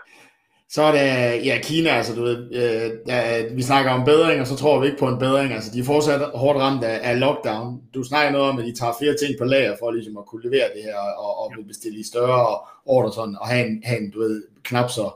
Så 0.73 0.83
er 0.83 0.93
det, 0.93 1.47
ja, 1.47 1.59
Kina, 1.63 1.91
altså 1.91 2.15
du 2.15 2.23
ved, 2.23 2.39
øh, 2.53 2.91
ja, 3.07 3.47
vi 3.55 3.63
snakker 3.63 3.91
om 3.91 4.05
bedring, 4.05 4.41
og 4.41 4.47
så 4.47 4.57
tror 4.57 4.81
vi 4.81 4.87
ikke 4.87 4.99
på 4.99 5.09
en 5.09 5.19
bedring. 5.19 5.53
Altså, 5.53 5.71
de 5.75 5.81
er 5.81 5.85
fortsat 5.85 6.21
hårdt 6.35 6.59
ramt 6.59 6.85
af, 6.85 7.11
af 7.11 7.21
lockdown. 7.21 7.81
Du 7.95 8.03
snakker 8.05 8.33
noget 8.33 8.49
om, 8.51 8.59
at 8.59 8.65
de 8.65 8.75
tager 8.75 8.93
flere 9.01 9.17
ting 9.17 9.35
på 9.39 9.45
lager 9.45 9.77
for 9.79 9.91
ligesom 9.91 10.17
at 10.17 10.27
kunne 10.27 10.43
levere 10.43 10.69
det 10.75 10.83
her, 10.83 10.97
og, 10.97 11.39
og 11.39 11.53
bestille 11.67 11.99
i 11.99 12.05
større 12.05 12.59
order 12.87 13.11
sådan, 13.11 13.37
og 13.41 13.49
have 13.49 13.67
en, 13.67 13.83
have 13.85 14.01
en 14.01 14.11
du 14.11 14.19
ved, 14.19 14.43
knap 14.63 14.91
så 14.91 15.11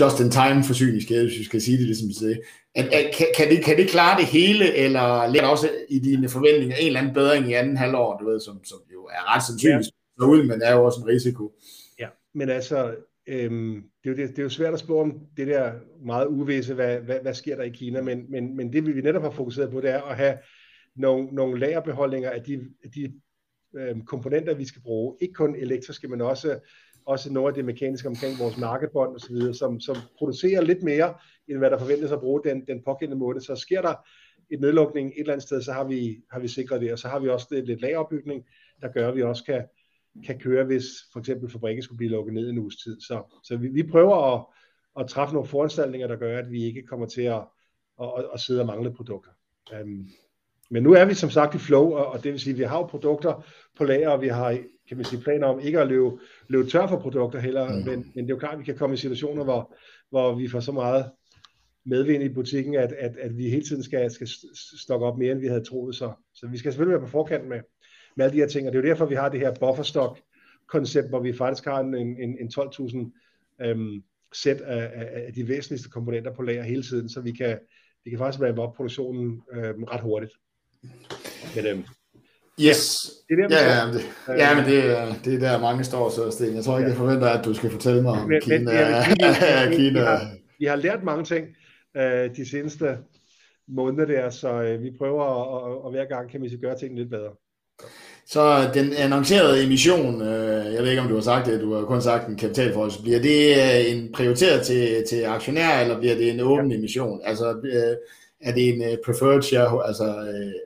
just-in-time 0.00 0.64
forsyningskæde, 0.64 1.24
hvis 1.24 1.38
vi 1.38 1.44
skal 1.44 1.60
sige 1.60 1.78
det 1.78 1.86
ligesom 1.86 2.08
det. 2.20 2.40
At, 2.74 2.86
at, 2.86 3.14
kan, 3.18 3.26
kan, 3.36 3.50
det, 3.50 3.64
kan 3.64 3.76
det 3.76 3.88
klare 3.88 4.18
det 4.18 4.26
hele, 4.26 4.74
eller 4.74 5.26
ligger 5.26 5.48
også 5.48 5.70
i 5.88 5.98
dine 5.98 6.28
forventninger 6.28 6.76
en 6.76 6.86
eller 6.86 7.00
anden 7.00 7.14
bedring 7.14 7.50
i 7.50 7.52
anden 7.52 7.76
halvår, 7.76 8.16
du 8.16 8.30
ved, 8.30 8.40
som, 8.40 8.64
som 8.64 8.78
jo 8.92 9.04
er 9.04 9.34
ret 9.34 9.46
sandsynligt 9.46 9.90
ja. 10.20 10.24
ud, 10.24 10.42
men 10.42 10.62
er 10.62 10.72
jo 10.74 10.84
også 10.84 11.00
en 11.00 11.06
risiko. 11.06 11.52
Ja, 11.98 12.08
men 12.34 12.50
altså, 12.50 12.94
øhm, 13.26 13.82
det, 14.04 14.10
er 14.10 14.14
jo, 14.14 14.16
det, 14.16 14.28
det 14.28 14.38
er 14.38 14.42
jo 14.42 14.48
svært 14.48 14.72
at 14.74 14.78
spå 14.78 15.00
om 15.00 15.26
det 15.36 15.46
der 15.46 15.72
meget 16.04 16.26
uvisse, 16.26 16.74
hvad, 16.74 17.00
hvad, 17.00 17.20
hvad 17.20 17.34
sker 17.34 17.56
der 17.56 17.62
i 17.62 17.68
Kina, 17.68 18.02
men, 18.02 18.30
men, 18.30 18.56
men 18.56 18.72
det 18.72 18.86
vi 18.86 19.00
netop 19.00 19.22
har 19.22 19.30
fokuseret 19.30 19.70
på, 19.70 19.80
det 19.80 19.90
er 19.90 20.02
at 20.02 20.16
have 20.16 20.38
nogle, 20.96 21.26
nogle 21.26 21.60
lagerbeholdninger 21.60 22.30
af 22.30 22.42
de, 22.42 22.60
af 22.84 22.90
de 22.90 23.12
øhm, 23.76 24.04
komponenter, 24.04 24.54
vi 24.54 24.64
skal 24.64 24.82
bruge. 24.82 25.16
Ikke 25.20 25.34
kun 25.34 25.56
elektriske, 25.56 26.08
men 26.08 26.20
også, 26.20 26.58
også 27.06 27.32
noget 27.32 27.48
af 27.48 27.54
det 27.54 27.64
mekaniske 27.64 28.08
omkring 28.08 28.38
vores 28.38 28.58
markedbånd 28.58 29.16
osv., 29.16 29.52
som, 29.52 29.80
som 29.80 29.96
producerer 30.18 30.60
lidt 30.60 30.82
mere, 30.82 31.14
end 31.48 31.58
hvad 31.58 31.70
der 31.70 31.78
forventes 31.78 32.12
at 32.12 32.20
bruge 32.20 32.40
den, 32.44 32.66
den 32.66 32.82
pågældende 32.84 33.18
måned. 33.18 33.40
Så 33.40 33.56
sker 33.56 33.82
der 33.82 33.94
et 34.50 34.60
nedlukning 34.60 35.08
et 35.08 35.14
eller 35.18 35.32
andet 35.32 35.46
sted, 35.46 35.62
så 35.62 35.72
har 35.72 35.84
vi, 35.84 36.22
har 36.30 36.40
vi 36.40 36.48
sikret 36.48 36.80
det, 36.80 36.92
og 36.92 36.98
så 36.98 37.08
har 37.08 37.18
vi 37.18 37.28
også 37.28 37.46
lidt, 37.50 37.66
lidt 37.66 37.80
lageropbygning, 37.80 38.44
der 38.82 38.88
gør, 38.88 39.08
at 39.08 39.16
vi 39.16 39.22
også 39.22 39.44
kan, 39.44 39.64
kan 40.26 40.38
køre, 40.38 40.64
hvis 40.64 40.84
for 41.12 41.20
eksempel 41.20 41.50
fabrikken 41.50 41.82
skulle 41.82 41.96
blive 41.96 42.10
lukket 42.10 42.34
ned 42.34 42.50
en 42.50 42.58
uges 42.58 42.76
tid. 42.76 43.00
Så, 43.00 43.40
så 43.44 43.56
vi, 43.56 43.68
vi 43.68 43.82
prøver 43.82 44.34
at, 44.34 44.44
at 45.00 45.08
træffe 45.08 45.34
nogle 45.34 45.48
foranstaltninger, 45.48 46.08
der 46.08 46.16
gør, 46.16 46.38
at 46.38 46.50
vi 46.50 46.64
ikke 46.64 46.82
kommer 46.82 47.06
til 47.06 47.22
at, 47.22 47.42
at, 48.02 48.12
at, 48.18 48.24
at 48.34 48.40
sidde 48.40 48.60
og 48.60 48.66
mangle 48.66 48.94
produkter. 48.94 49.30
Um, 49.82 50.08
men 50.70 50.82
nu 50.82 50.92
er 50.92 51.04
vi 51.04 51.14
som 51.14 51.30
sagt 51.30 51.54
i 51.54 51.58
flow, 51.58 51.92
og, 51.92 52.06
og 52.06 52.24
det 52.24 52.32
vil 52.32 52.40
sige, 52.40 52.52
at 52.52 52.58
vi 52.58 52.64
har 52.64 52.78
jo 52.78 52.86
produkter 52.86 53.46
på 53.78 53.84
lager, 53.84 54.08
og 54.08 54.22
vi 54.22 54.28
har 54.28 54.58
kan 54.88 54.96
man 54.96 55.06
sige, 55.06 55.22
planer 55.22 55.46
om 55.46 55.60
ikke 55.60 55.80
at 55.80 55.88
løbe, 55.88 56.10
løbe 56.48 56.68
tør 56.68 56.86
for 56.86 56.98
produkter 56.98 57.38
heller, 57.38 57.68
mm. 57.68 57.84
men, 57.84 58.12
men 58.14 58.24
det 58.24 58.30
er 58.30 58.34
jo 58.34 58.38
klart, 58.38 58.52
at 58.52 58.58
vi 58.58 58.64
kan 58.64 58.76
komme 58.76 58.94
i 58.94 58.96
situationer, 58.96 59.44
hvor, 59.44 59.76
hvor 60.10 60.34
vi 60.34 60.48
får 60.48 60.60
så 60.60 60.72
meget 60.72 61.10
medvind 61.86 62.22
i 62.22 62.28
butikken, 62.28 62.74
at, 62.74 62.92
at, 62.92 63.16
at 63.16 63.36
vi 63.36 63.50
hele 63.50 63.64
tiden 63.64 63.82
skal, 63.82 64.10
skal 64.10 64.28
stokke 64.80 65.06
op 65.06 65.18
mere, 65.18 65.32
end 65.32 65.40
vi 65.40 65.46
havde 65.46 65.64
troet. 65.64 65.94
Så, 65.94 66.12
så 66.34 66.46
vi 66.46 66.58
skal 66.58 66.72
selvfølgelig 66.72 67.00
være 67.00 67.06
på 67.06 67.10
forkant 67.10 67.48
med, 67.48 67.60
med 68.16 68.24
alle 68.24 68.34
de 68.36 68.40
her 68.40 68.48
ting, 68.48 68.66
og 68.66 68.72
det 68.72 68.78
er 68.78 68.82
jo 68.82 68.88
derfor, 68.88 69.06
vi 69.06 69.14
har 69.14 69.28
det 69.28 69.40
her 69.40 69.54
bufferstock 69.60 70.20
koncept, 70.68 71.08
hvor 71.08 71.20
vi 71.20 71.32
faktisk 71.32 71.64
har 71.64 71.80
en, 71.80 71.94
en, 71.94 72.18
en 72.40 72.50
12.000 72.58 73.64
øhm, 73.66 74.02
sæt 74.32 74.60
af, 74.60 74.90
af, 74.94 75.22
af 75.26 75.32
de 75.34 75.48
væsentligste 75.48 75.88
komponenter 75.90 76.32
på 76.34 76.42
lager 76.42 76.62
hele 76.62 76.82
tiden, 76.82 77.08
så 77.08 77.20
vi 77.20 77.32
kan, 77.32 77.58
vi 78.04 78.10
kan 78.10 78.18
faktisk 78.18 78.42
rampe 78.42 78.62
op 78.62 78.74
produktionen 78.74 79.42
øhm, 79.52 79.84
ret 79.84 80.00
hurtigt. 80.00 80.32
Men 81.56 81.66
øhm, 81.66 81.84
Yes. 82.60 83.10
det 83.28 83.38
er 83.40 83.48
der, 83.48 83.56
Ja, 83.56 83.86
ja, 83.86 83.92
det, 83.92 84.38
ja, 84.38 84.54
men 84.56 84.64
det, 84.64 84.98
er- 84.98 85.14
det 85.24 85.34
er 85.34 85.38
der 85.38 85.60
mange 85.60 85.84
står, 85.84 86.10
så 86.10 86.30
Sten. 86.30 86.54
Jeg 86.54 86.64
tror 86.64 86.78
ikke, 86.78 86.88
jeg 86.90 86.96
forventer, 86.96 87.26
at 87.28 87.44
du 87.44 87.54
skal 87.54 87.70
fortælle 87.70 88.02
mig 88.02 88.12
om 88.12 88.18
Men- 88.18 88.28
men 88.28 88.40
Kina. 88.40 88.86
vil 88.86 89.04
sige, 89.04 89.68
vi- 89.68 89.76
Kina. 89.76 90.00
vi 90.00 90.04
har- 90.06 90.36
Vi 90.58 90.64
har 90.64 90.76
lært 90.76 91.02
mange 91.04 91.24
ting 91.24 91.46
øh, 91.96 92.36
de 92.36 92.48
seneste 92.50 92.98
måneder 93.68 94.04
der, 94.06 94.30
så 94.30 94.62
øh, 94.62 94.82
vi 94.82 94.90
prøver 94.98 95.24
at, 95.24 95.72
at, 95.72 95.86
at 95.86 95.92
hver 95.92 96.16
gang 96.16 96.30
kan 96.30 96.42
vi 96.42 96.48
så 96.48 96.56
gøre 96.56 96.78
tingene 96.78 97.00
lidt 97.00 97.10
bedre. 97.10 97.30
Så 98.26 98.70
den 98.74 98.92
annoncerede 98.92 99.64
emission, 99.64 100.22
øh, 100.22 100.74
jeg 100.74 100.82
ved 100.82 100.90
ikke, 100.90 101.02
om 101.02 101.08
du 101.08 101.14
har 101.14 101.22
sagt 101.22 101.46
det, 101.46 101.60
du 101.60 101.74
har 101.74 101.84
kun 101.84 102.02
sagt 102.02 102.28
en 102.28 102.36
kapitalforhold, 102.36 103.02
bliver 103.02 103.20
det 103.20 103.40
øh, 103.56 103.92
en 103.92 104.12
prioriteret 104.12 104.66
til, 104.66 105.04
til 105.08 105.24
aktionærer, 105.24 105.80
eller 105.80 105.98
bliver 105.98 106.14
det 106.14 106.30
en 106.30 106.40
åben 106.40 106.72
emission? 106.72 107.20
Altså, 107.24 107.50
øh, 107.50 107.96
er 108.40 108.54
det 108.54 108.68
en 108.68 108.98
preferred 109.04 109.42
share, 109.42 109.86
altså, 109.86 110.04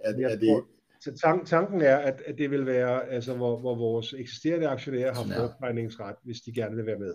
er, 0.05 0.29
er 0.29 0.37
det... 0.37 0.63
Så 1.01 1.11
tank, 1.25 1.47
tanken 1.47 1.81
er, 1.81 1.97
at, 1.97 2.23
at 2.27 2.39
det 2.39 2.51
vil 2.51 2.67
være, 2.67 3.13
altså, 3.13 3.35
hvor, 3.35 3.59
hvor 3.59 3.75
vores 3.75 4.15
eksisterende 4.19 4.69
aktionærer 4.69 5.15
har 5.15 5.25
fortegningsret, 5.37 6.15
hvis 6.25 6.41
de 6.41 6.53
gerne 6.53 6.77
vil 6.77 6.87
være 6.87 6.99
med. 6.99 7.15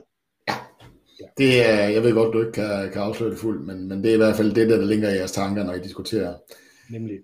Det 1.38 1.70
er, 1.70 1.88
jeg 1.90 2.04
ved 2.04 2.14
godt, 2.14 2.34
du 2.34 2.40
ikke 2.40 2.52
kan, 2.52 2.92
kan 2.92 3.02
afsløre 3.02 3.32
det 3.32 3.40
fuldt, 3.40 3.66
men, 3.68 3.88
men 3.88 4.04
det 4.04 4.10
er 4.10 4.14
i 4.14 4.18
hvert 4.18 4.36
fald 4.36 4.54
det, 4.54 4.70
der, 4.70 4.78
der 4.78 4.86
ligger 4.86 5.10
i 5.10 5.16
jeres 5.16 5.32
tanker, 5.32 5.64
når 5.64 5.74
I 5.74 5.80
diskuterer. 5.80 6.34
Nemlig. 6.90 7.20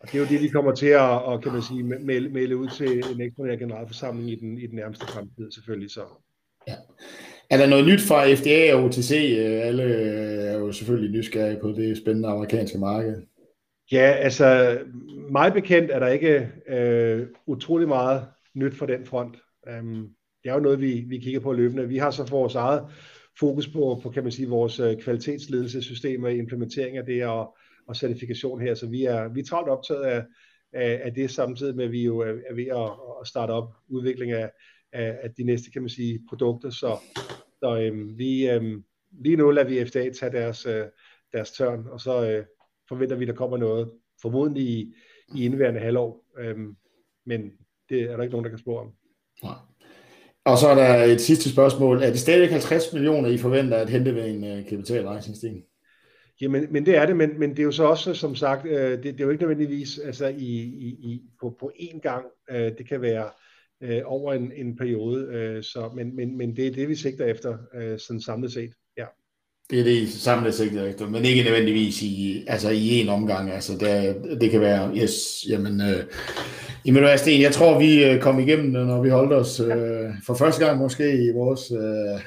Og 0.00 0.08
det 0.08 0.14
er 0.14 0.18
jo 0.18 0.26
det, 0.28 0.42
vi 0.42 0.48
kommer 0.48 0.74
til 0.74 0.86
at, 0.86 1.00
og, 1.00 1.42
kan 1.42 1.52
man 1.52 1.62
sige, 1.62 1.82
melde, 1.82 2.28
melde 2.28 2.56
ud 2.56 2.68
til 2.68 3.04
en 3.14 3.20
ekstraordinær 3.20 3.58
generalforsamling 3.58 4.30
i 4.30 4.34
den, 4.34 4.58
i 4.58 4.66
den 4.66 4.76
nærmeste 4.76 5.06
fremtid, 5.06 5.50
selvfølgelig. 5.50 5.90
Så. 5.90 6.00
Er 7.50 7.56
der 7.56 7.66
noget 7.66 7.86
nyt 7.86 8.00
fra 8.00 8.34
FDA 8.34 8.74
og 8.74 8.84
OTC? 8.84 9.36
Øh, 9.38 9.66
Alle 9.66 9.82
er 9.82 10.58
jo 10.58 10.72
selvfølgelig 10.72 11.10
nysgerrige 11.10 11.60
på 11.60 11.68
det 11.68 11.96
spændende 11.96 12.28
amerikanske 12.28 12.78
marked. 12.78 13.22
Ja, 13.92 14.12
altså, 14.18 14.78
meget 15.30 15.52
bekendt 15.52 15.90
er 15.90 15.98
der 15.98 16.08
ikke 16.08 16.48
øh, 16.68 17.26
utrolig 17.46 17.88
meget 17.88 18.26
nyt 18.54 18.74
fra 18.74 18.86
den 18.86 19.06
front. 19.06 19.36
Um, 19.80 20.08
det 20.42 20.50
er 20.50 20.54
jo 20.54 20.60
noget, 20.60 20.80
vi, 20.80 21.04
vi 21.08 21.18
kigger 21.18 21.40
på 21.40 21.52
løbende. 21.52 21.88
Vi 21.88 21.98
har 21.98 22.10
så 22.10 22.24
vores 22.24 22.54
eget 22.54 22.82
fokus 23.40 23.68
på, 23.68 24.00
på 24.02 24.10
kan 24.10 24.22
man 24.22 24.32
sige, 24.32 24.48
vores 24.48 24.80
øh, 24.80 24.96
kvalitetsledelsessystemer, 24.96 26.28
implementering 26.28 26.96
af 26.96 27.04
det 27.04 27.26
og, 27.26 27.56
og 27.88 27.96
certifikation 27.96 28.60
her. 28.60 28.74
Så 28.74 28.86
vi 28.86 29.04
er, 29.04 29.28
vi 29.28 29.40
er 29.40 29.44
travlt 29.44 29.68
optaget 29.68 30.02
af, 30.02 30.24
af, 30.72 31.00
af 31.04 31.14
det, 31.14 31.30
samtidig 31.30 31.76
med, 31.76 31.84
at 31.84 31.92
vi 31.92 32.04
jo 32.04 32.18
er, 32.18 32.34
er 32.50 32.54
ved 32.54 32.66
at, 32.66 32.90
at 33.20 33.26
starte 33.26 33.50
op 33.50 33.72
udvikling 33.88 34.32
af, 34.32 34.50
af, 34.92 35.18
af 35.22 35.30
de 35.30 35.44
næste, 35.44 35.70
kan 35.70 35.82
man 35.82 35.88
sige, 35.88 36.20
produkter. 36.28 36.70
Så, 36.70 36.98
så 37.58 37.80
øhm, 37.80 38.18
vi, 38.18 38.50
øhm, 38.50 38.84
lige 39.22 39.36
nu 39.36 39.50
lader 39.50 39.68
vi 39.68 39.84
FDA 39.84 40.10
tage 40.10 40.32
deres, 40.32 40.66
øh, 40.66 40.84
deres 41.32 41.50
tørn, 41.50 41.86
og 41.90 42.00
så 42.00 42.30
øh, 42.30 42.44
forventer 42.88 43.16
vi, 43.16 43.24
at 43.24 43.28
der 43.28 43.34
kommer 43.34 43.56
noget, 43.56 43.92
formodentlig 44.22 44.64
i, 44.64 44.94
i 45.36 45.44
indværende 45.44 45.80
halvår. 45.80 46.24
Øhm, 46.38 46.76
men 47.26 47.50
det 47.88 48.02
er 48.02 48.16
der 48.16 48.22
ikke 48.22 48.32
nogen, 48.32 48.44
der 48.44 48.50
kan 48.50 48.58
spå 48.58 48.78
om. 48.78 48.92
Nej. 49.42 49.54
Og 50.44 50.58
så 50.58 50.68
er 50.68 50.74
der 50.74 51.04
et 51.04 51.20
sidste 51.20 51.50
spørgsmål. 51.50 52.02
Er 52.02 52.10
det 52.10 52.18
stadig 52.18 52.50
50 52.50 52.92
millioner, 52.92 53.28
I 53.28 53.38
forventer 53.38 53.76
at 53.76 53.90
hente 53.90 54.14
ved 54.14 54.28
en 54.28 54.44
uh. 54.44 55.67
Jamen, 56.40 56.66
men 56.70 56.86
det 56.86 56.96
er 56.96 57.06
det, 57.06 57.16
men, 57.16 57.38
men 57.38 57.50
det 57.50 57.58
er 57.58 57.64
jo 57.64 57.72
så 57.72 57.84
også, 57.84 58.14
som 58.14 58.34
sagt, 58.34 58.66
øh, 58.66 58.90
det, 58.90 59.04
det 59.04 59.20
er 59.20 59.24
jo 59.24 59.30
ikke 59.30 59.42
nødvendigvis 59.42 59.98
altså 59.98 60.26
i, 60.26 60.52
i, 60.60 60.88
i, 60.88 61.22
på, 61.40 61.56
på 61.60 61.72
én 61.80 62.00
gang. 62.00 62.24
Øh, 62.50 62.72
det 62.78 62.88
kan 62.88 63.02
være 63.02 63.30
øh, 63.82 64.00
over 64.04 64.34
en, 64.34 64.52
en 64.56 64.76
periode, 64.76 65.24
øh, 65.24 65.62
så, 65.62 65.90
men, 65.96 66.16
men, 66.16 66.38
men 66.38 66.56
det 66.56 66.66
er 66.66 66.70
det, 66.70 66.88
vi 66.88 66.94
sigter 66.94 67.26
efter, 67.26 67.58
øh, 67.74 67.98
sådan 67.98 68.20
samlet 68.20 68.52
set. 68.52 68.72
Ja. 68.96 69.04
Det 69.70 69.80
er 69.80 69.84
det, 69.84 69.96
I 69.96 70.06
samlet 70.06 70.54
sigter 70.54 70.84
efter, 70.84 71.08
men 71.08 71.24
ikke 71.24 71.42
nødvendigvis 71.42 72.02
i, 72.02 72.44
altså 72.46 72.70
i 72.70 73.02
én 73.02 73.10
omgang. 73.10 73.50
Altså 73.50 73.72
det, 73.72 74.40
det 74.40 74.50
kan 74.50 74.60
være, 74.60 74.96
yes, 74.96 75.46
jamen, 75.48 75.80
øh, 75.80 76.04
jamen 76.88 77.02
hvad, 77.02 77.18
Sten, 77.18 77.40
jeg 77.42 77.52
tror, 77.52 77.78
vi 77.78 78.04
øh, 78.04 78.20
kom 78.20 78.38
igennem 78.38 78.72
det, 78.72 78.86
når 78.86 79.02
vi 79.02 79.08
holdt 79.08 79.32
os 79.32 79.60
øh, 79.60 80.10
for 80.26 80.34
første 80.34 80.66
gang 80.66 80.78
måske 80.78 81.24
i 81.24 81.32
vores 81.32 81.70
øh, 81.70 82.20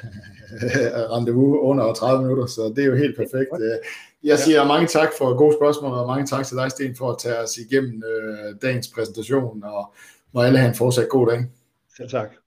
rendezvous 1.14 1.58
under 1.62 1.94
30 1.94 2.22
minutter, 2.22 2.46
så 2.46 2.74
det 2.76 2.82
er 2.84 2.88
jo 2.88 2.96
helt 2.96 3.16
perfekt. 3.18 3.50
Øh, 3.62 3.78
Jeg 4.24 4.40
siger 4.40 4.66
mange 4.66 4.88
tak 4.88 5.10
for 5.18 5.38
gode 5.38 5.56
spørgsmål, 5.60 5.92
og 5.94 6.08
mange 6.08 6.26
tak 6.26 6.46
til 6.46 6.58
dig, 6.58 6.72
Sten, 6.72 6.96
for 6.96 7.10
at 7.12 7.18
tage 7.20 7.38
os 7.38 7.58
igennem 7.58 8.04
øh, 8.04 8.56
dagens 8.62 8.88
præsentation, 8.96 9.64
og 9.64 9.94
må 10.34 10.42
alle 10.42 10.58
have 10.58 10.70
en 10.70 10.76
fortsat 10.76 11.10
god 11.10 11.28
dag. 11.28 11.46
Selv 11.98 12.10
tak. 12.10 12.42